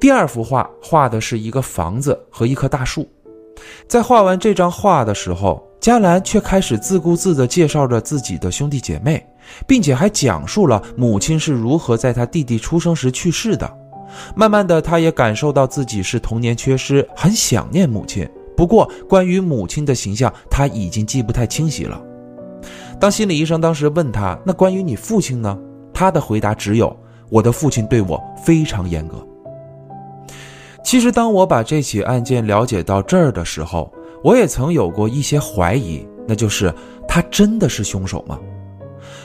[0.00, 3.08] 第二幅画画的是一个房子和一棵大树，
[3.86, 9.24] 在画完这张画的时候，加兰却开始自顾自地介绍着自己的兄弟姐妹，
[9.66, 13.70] 并且还讲述了母亲是如何在他弟弟出生时去世的。
[14.34, 18.28] 慢慢的，他也感受到自己是童年缺失，很想念母亲。
[18.56, 22.00] 不过，关于母亲的形象，他已经记不太清晰了。
[23.00, 25.58] 当心理医生当时问他：“那关于你父亲呢？”
[25.92, 26.96] 他的回答只有
[27.28, 29.26] ：“我的父亲对我非常严格。”
[30.84, 33.92] 其实，当我把这起案件了解到这儿的时候，
[34.22, 36.72] 我也曾有过一些怀疑，那就是
[37.08, 38.38] 他真的是凶手吗？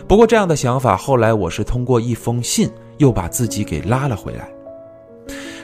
[0.08, 4.50] 不过，这样的想法后来我是通过一封信又把自己给拉了回来。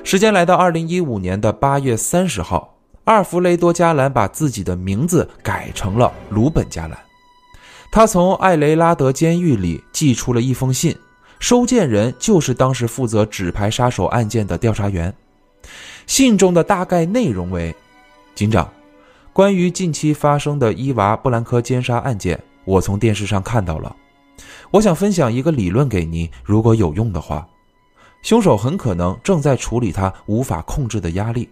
[0.04, 6.98] 时间来到二零一五年的八月三十号，阿尔弗雷多·加兰把自己的名字改成了鲁本·加兰。
[7.92, 10.96] 他从艾雷拉德监狱里寄出了一封信，
[11.40, 15.14] 收件人就是当时负责纸牌杀手案件的调查员。
[16.06, 17.74] 信中的大概内容为：
[18.36, 18.70] 警长，
[19.34, 23.96] 关于近期发生的伊娃·布兰科奸杀案件，我从电视上看到了。
[24.72, 27.48] 我想分享一个理论给您，如果有用的话。
[28.26, 31.48] 凶手很可能正在处理他无法控制的压力。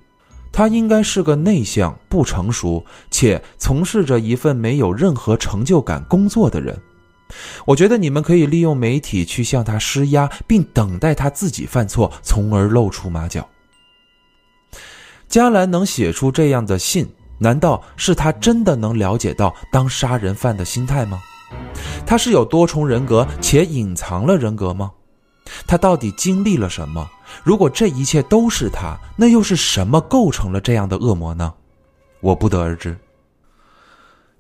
[0.52, 6.76] 他应该是个内向、不成熟且从事着一份没有任何成就感工作的人。
[7.68, 13.48] 我觉得你们可以利用媒体去向他施压，并等待他自己犯错，从而露出马脚。
[15.28, 17.08] 加兰能写出这样的信，
[17.38, 21.22] 难道是他真的能了解到当杀人犯的心态吗？
[22.04, 24.92] 他是有多重人格且隐藏了人格吗？
[25.68, 27.10] 他到底经历了什么？
[27.44, 31.54] 如果这一切都是他，那又是什么构成了这样的恶魔呢？
[32.22, 32.96] 我不得而知。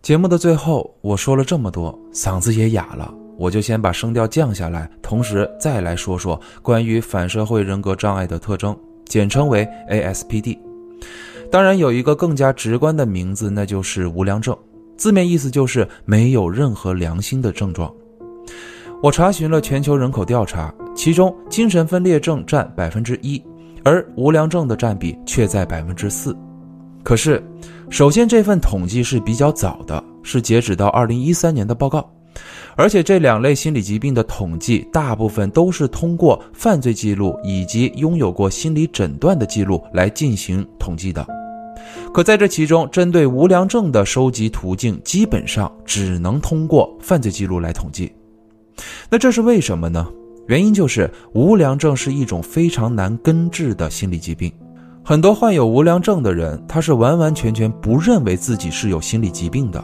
[0.01, 10.59] 节目的最后，我说了这么多，嗓子也哑了，我就先把声调降下来，同时再来说说关于反社会人格障碍的特征，简称为 ASPD。
[11.51, 14.57] 当然有一个更加直观的名字，那就是无良症。
[14.97, 17.93] 字面意思就是没有任何良心的症状。
[19.01, 23.43] 我查询了全球人口调查，其中精神分裂症占百分之一，
[23.83, 26.35] 而无良症的占比却在百分之四。
[27.03, 27.43] 可是，
[27.89, 32.09] 首先这份统计是比较早的，是截止到二零一三年的报告。
[32.75, 41.25] 而且这两类心理疾病的统计，大部分都是通过犯罪记录以及拥有过心理诊断的记录来进行统计的。
[42.13, 48.11] 可在这其中，针对无良症的收集途径，基本上只能通过犯罪记录来统计。
[49.09, 50.07] 那这是为什么呢？
[50.47, 54.51] 原因就是无良症是一种非常难根治的心理疾病。
[55.03, 59.83] 很多患有无良症的人，他是完完全全不认为自己是有心理疾病的。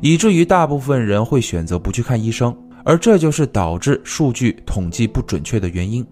[0.00, 2.54] 以至于大部分人会选择不去看医生，
[2.84, 6.04] 而这就是导致数据统计不准确的原因。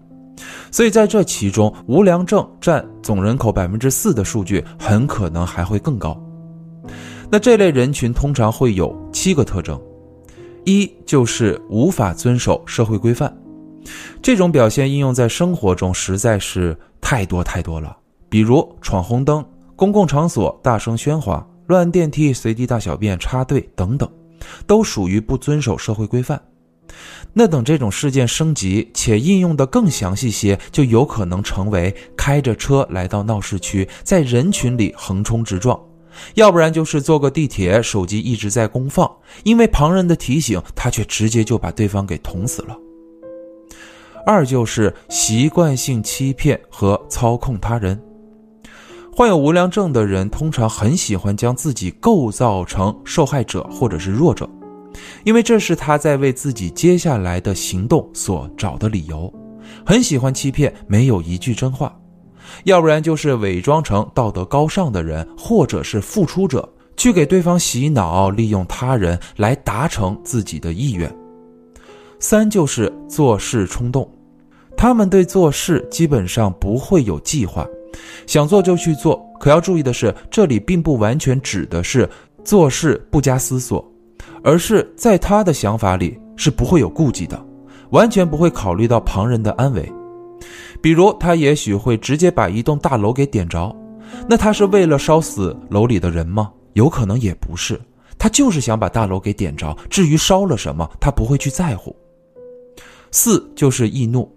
[0.71, 6.19] 所以在这其中，无良症占总人口百分之四的数据很可能还会更高。
[7.31, 9.79] 那这类人群通常会有七个特征：
[10.65, 13.35] 一就是无法遵守社会规范，
[14.21, 17.95] 这种表现应用在生活中实在是太多太多了，
[18.29, 19.45] 比如闯红灯、
[19.75, 21.45] 公共场所大声喧哗。
[21.67, 24.07] 乱电梯、随地大小便、插队等等，
[24.67, 26.39] 都属于不遵守社会规范。
[27.31, 35.73] 那等这种事件升级且应用的更详细些，就有可能成为开着车来到闹市区，在人群里横冲直撞；
[36.35, 39.09] 要不然就是坐个地铁，手机一直在公放，
[39.45, 42.77] 因为旁人的提醒，他却直接就把对方给捅死了。
[44.25, 48.01] 二就是习惯性欺骗和操控他人。
[49.15, 54.49] 患有无良症的人通常很喜欢将自己构造成受害者或者是弱者，
[55.23, 59.31] 因为这是他在为自己接下来的行动所找的理由。
[59.85, 61.95] 很喜欢欺骗，没有一句真话，
[62.63, 66.67] 要不然就是伪装成道德高尚的人，或者是付出者，
[66.97, 71.13] 去给对方洗脑，利用他人来达成自己的意愿。
[72.23, 74.09] 三就是做事冲动，
[74.77, 77.67] 他们对做事基本上不会有计划，
[78.25, 79.21] 想做就去做。
[79.41, 82.09] 可要注意的是，这里并不完全指的是
[82.41, 83.85] 做事不加思索，
[84.41, 87.45] 而是在他的想法里是不会有顾忌的，
[87.89, 89.91] 完全不会考虑到旁人的安危。
[90.81, 93.75] 比如，他也许会直接把一栋大楼给点着，
[94.29, 96.49] 那他是为了烧死楼里的人吗？
[96.71, 97.77] 有可能也不是，
[98.17, 99.75] 他就是想把大楼给点着。
[99.89, 101.93] 至于烧了什么，他不会去在乎。
[103.13, 104.27] 四就是易怒，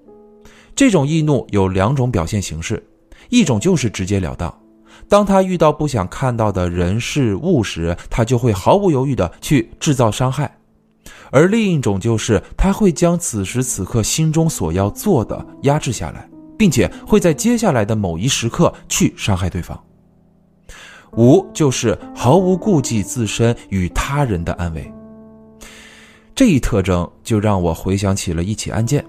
[0.75, 2.87] 这种易怒有两种表现形式，
[3.31, 4.55] 一种就是直截了当，
[5.09, 10.47] 当他遇到不想看到的人事物时，他就会毫不犹豫的去制造伤害；
[11.31, 16.29] 而另一种就是他会将此时此刻心中所要做的压制下来，
[16.59, 19.83] 并且会在接下来的某一时刻去伤害对方。
[21.17, 24.93] 五就是毫无顾忌自身与他人的安危。
[26.37, 29.03] 这一特征就让我回想起了一起案件，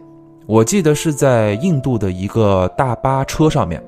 [0.45, 3.83] 我记得是在印度的一个大巴车上面，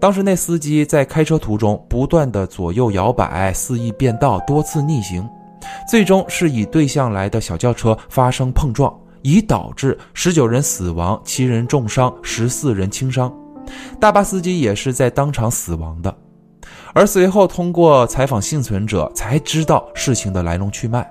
[0.00, 5.24] 当时那司机在开车途中不断的左右摇摆，肆意变道，多次逆行，
[5.88, 8.92] 最终是以对向来的小轿车发生碰撞，
[9.22, 13.32] 以导致十九人死亡，七人重伤，十四人轻伤，
[14.00, 16.12] 大巴司机也是在当场死亡的。
[16.92, 21.08] 而随后通过采访幸存者才知道事情的来龙去脉。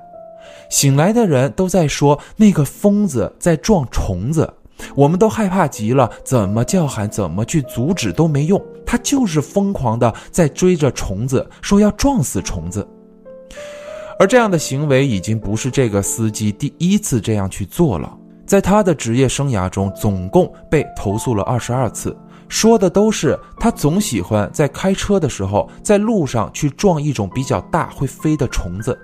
[0.70, 4.52] 醒来的人都在说那个疯子在撞虫子，
[4.96, 12.88] 我们都害怕极了，怎么叫喊，怎么去阻止都没用，他就是疯狂的在追着虫子，说要撞死虫子。
[14.20, 18.16] 而这样的行为已经不是这个司机第一次这样去做了，
[18.46, 22.16] 在他的职业生涯中，总共被投诉了二十二次。
[22.48, 28.98] 说的都是他总喜欢在开车的时候，在路上去撞一种比较大会飞的虫子，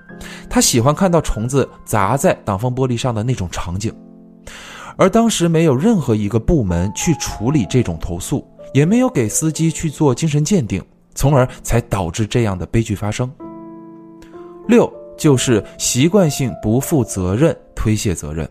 [0.50, 3.94] 他喜欢看到虫子砸在挡风玻璃上的那种场景，
[4.98, 10.84] 而当时没有任何一个部门去处理这种投诉，也没有给司机去做精神鉴定，
[11.14, 13.32] 从而才导致这样的悲剧发生。
[14.68, 18.50] 六就是习惯性不负责任、推卸责任，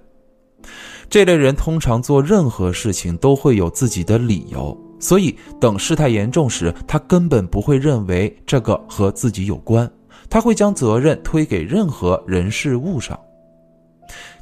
[1.11, 4.77] 这类人通常做任何事情都会有自己的理由。
[5.01, 9.91] 所以，等事态严重时，他根本不会认为这个和自己有关，
[10.35, 13.17] 他会将责任推给任何人事物上。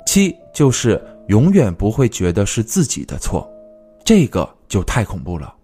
[0.07, 0.99] 七就是
[1.29, 3.47] 永远不会觉得是自己的错，
[4.03, 5.55] 这个就太恐怖了。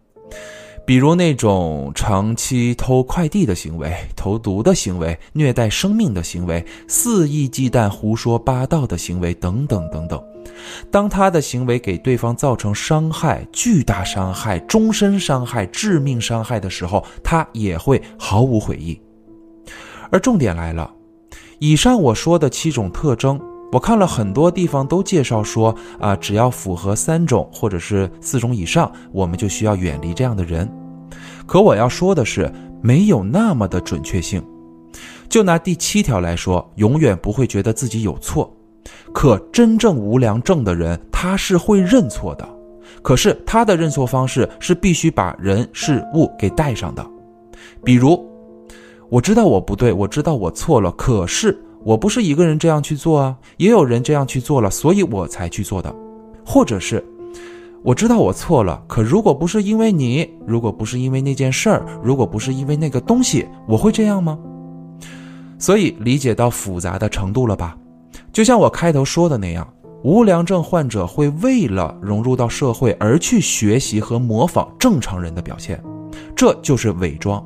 [0.85, 10.23] 比如那种长期偷快递的行为、投毒的行为、虐待生命的行为、肆意忌惮、胡说八道的行为等等等等。
[10.91, 19.01] 当他的行为给对方造成伤害、巨大伤害、终身伤害、致命伤害的时候，他也会毫无悔意。
[20.11, 20.91] 而重点来了，
[21.59, 23.41] 以上我说的七种特征，
[23.73, 30.69] 我看了很多地方都介绍说啊，只要符合三种或者是四种以上，我们就需要远离这样的人。
[31.47, 34.43] 可我要说的是，没有那么的准确性。
[35.29, 38.55] 就拿第七条来说，永远不会觉得自己有错。
[39.13, 42.49] 可真正无良正的人，他是会认错的。
[43.03, 47.07] 可是他的认错方式是必须把人事物给带上的。
[47.85, 48.28] 比如，
[49.11, 55.95] 我知道我不对，我知道我错了，可是我不是一个人这样去做啊，也有人这样去做了，所以我才去做的。
[56.45, 57.03] 或者是，
[57.83, 64.39] 我知道我错了，可如果不是因为你，如果不是因为那件事儿，如果不是因为那个东西，我会这样吗？
[65.59, 67.77] 所以理解到复杂的程度了吧？
[68.31, 69.67] 就像我开头说的那样，
[70.03, 75.83] 无良症患者会为了融入到社会而去学习和模仿正常人的表现，
[76.37, 77.45] 这就是伪装，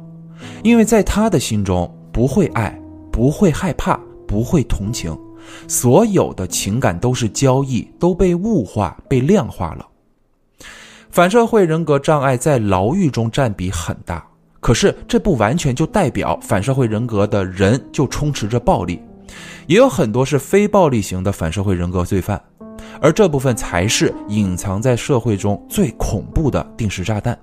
[0.63, 2.79] 因为在他的心中不会爱，
[3.11, 5.17] 不会害怕，不会同情，
[5.69, 9.87] 所有的情感都是交易，都被物化、被量化了。
[11.11, 14.27] 反社会人格障碍在牢狱中占比很大，
[14.61, 18.99] 可是这不完全就代表反社会人格的人就充斥着暴力。
[19.67, 22.43] 也有很多是非暴力型的反社会人格罪犯，
[23.01, 27.39] 而这部分才是隐藏在社会中最恐怖的定时炸弹。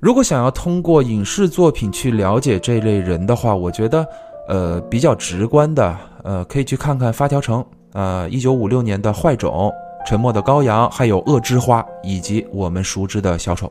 [0.00, 4.06] 如果想要通过影视作品去了解这类人的话，我觉得，
[4.48, 5.94] 呃，比较直观的，
[6.24, 7.60] 呃，可以去看看《发条城》，
[7.92, 9.70] 呃，一九五六年的《坏种》，
[10.08, 13.70] 《沉默的羔羊》，还有《恶之花》，以及我们熟知的小丑。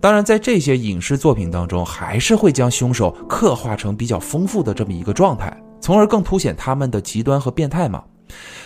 [0.00, 8.02] 当然，在这些影视作品当中，还是会将凶手刻画成比较丰富的这么一个状态，从而更凸显他们的极端和变态嘛。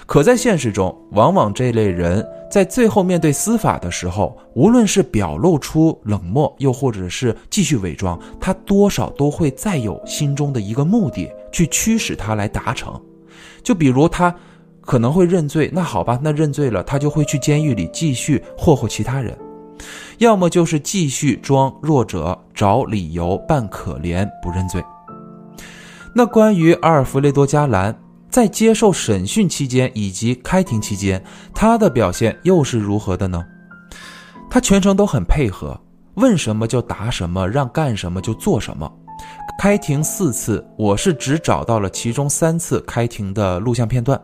[0.07, 12.93] 可在现实中，往往这类人在最后面对司法的时候，无论是表露出冷漠，又或者是继续伪装，他多少都会再有心中的一个目的去驱使他来达成。
[13.63, 14.35] 就比如他
[14.83, 19.35] 可能会认罪，那好吧，那认罪了，他就会去监狱里继续霍霍其他人；
[20.19, 24.85] 要么就是继续装弱者，找理由扮可怜不认罪。
[26.15, 27.99] 那关于阿尔弗雷多·加兰。
[28.33, 31.23] 在接受审讯期间以及开庭期间，
[31.55, 33.45] 他的表现又是如何的呢？
[34.51, 35.79] 他全程都很配合，
[36.15, 38.91] 问什么就答什么，让干什么就做什么。
[39.61, 44.19] 开庭四次，我是只找到了其中三次开庭的录像片段。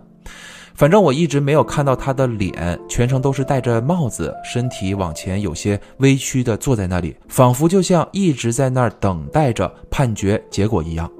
[0.74, 11.10] 反正我一直没有看到他的脸，全程都是戴着帽子，身体往前有些微曲的坐在那里，仿佛就像一直在那儿等待着判决结果一样。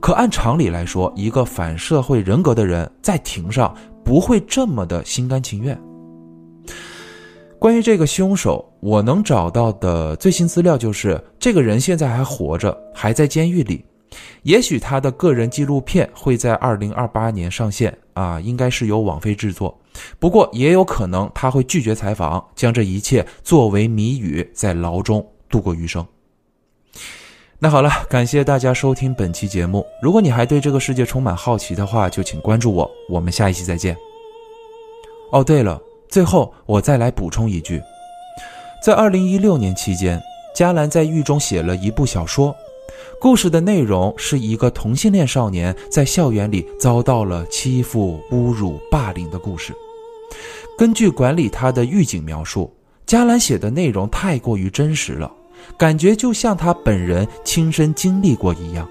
[0.00, 5.78] 可按常理来说，一个反社会人格的人在庭上不会这么的心甘情愿。
[7.58, 13.84] 关于这个凶手，我能找到的最新资料就是，这个人现在还活着，还在监狱里。
[14.42, 19.78] 也许他的个人纪录片会在二零二八年上线啊，应该是由网飞制作。
[20.18, 26.04] 不过也有可能他会拒绝采访，将这一切作为谜语，在牢中度过余生。
[27.64, 29.86] 那好了，感谢大家收听本期节目。
[30.02, 32.90] 如果你还对这个世界充满好奇的话，就请关注我。
[33.08, 33.96] 我们下一期再见。
[35.30, 37.80] 哦，对了，最后我再来补充一句，
[38.84, 40.20] 在二零一六年期间，
[40.52, 42.52] 加兰在狱中写了一部小说，
[43.20, 49.72] 故事的内容是一个同性恋少年在校园里遭到了欺负、侮辱、霸凌的故事。
[50.76, 52.74] 根据管理他的狱警描述，
[53.06, 55.30] 加兰写的内容太过于真实了。
[55.76, 58.88] 感觉就像他本人亲身经历过一样。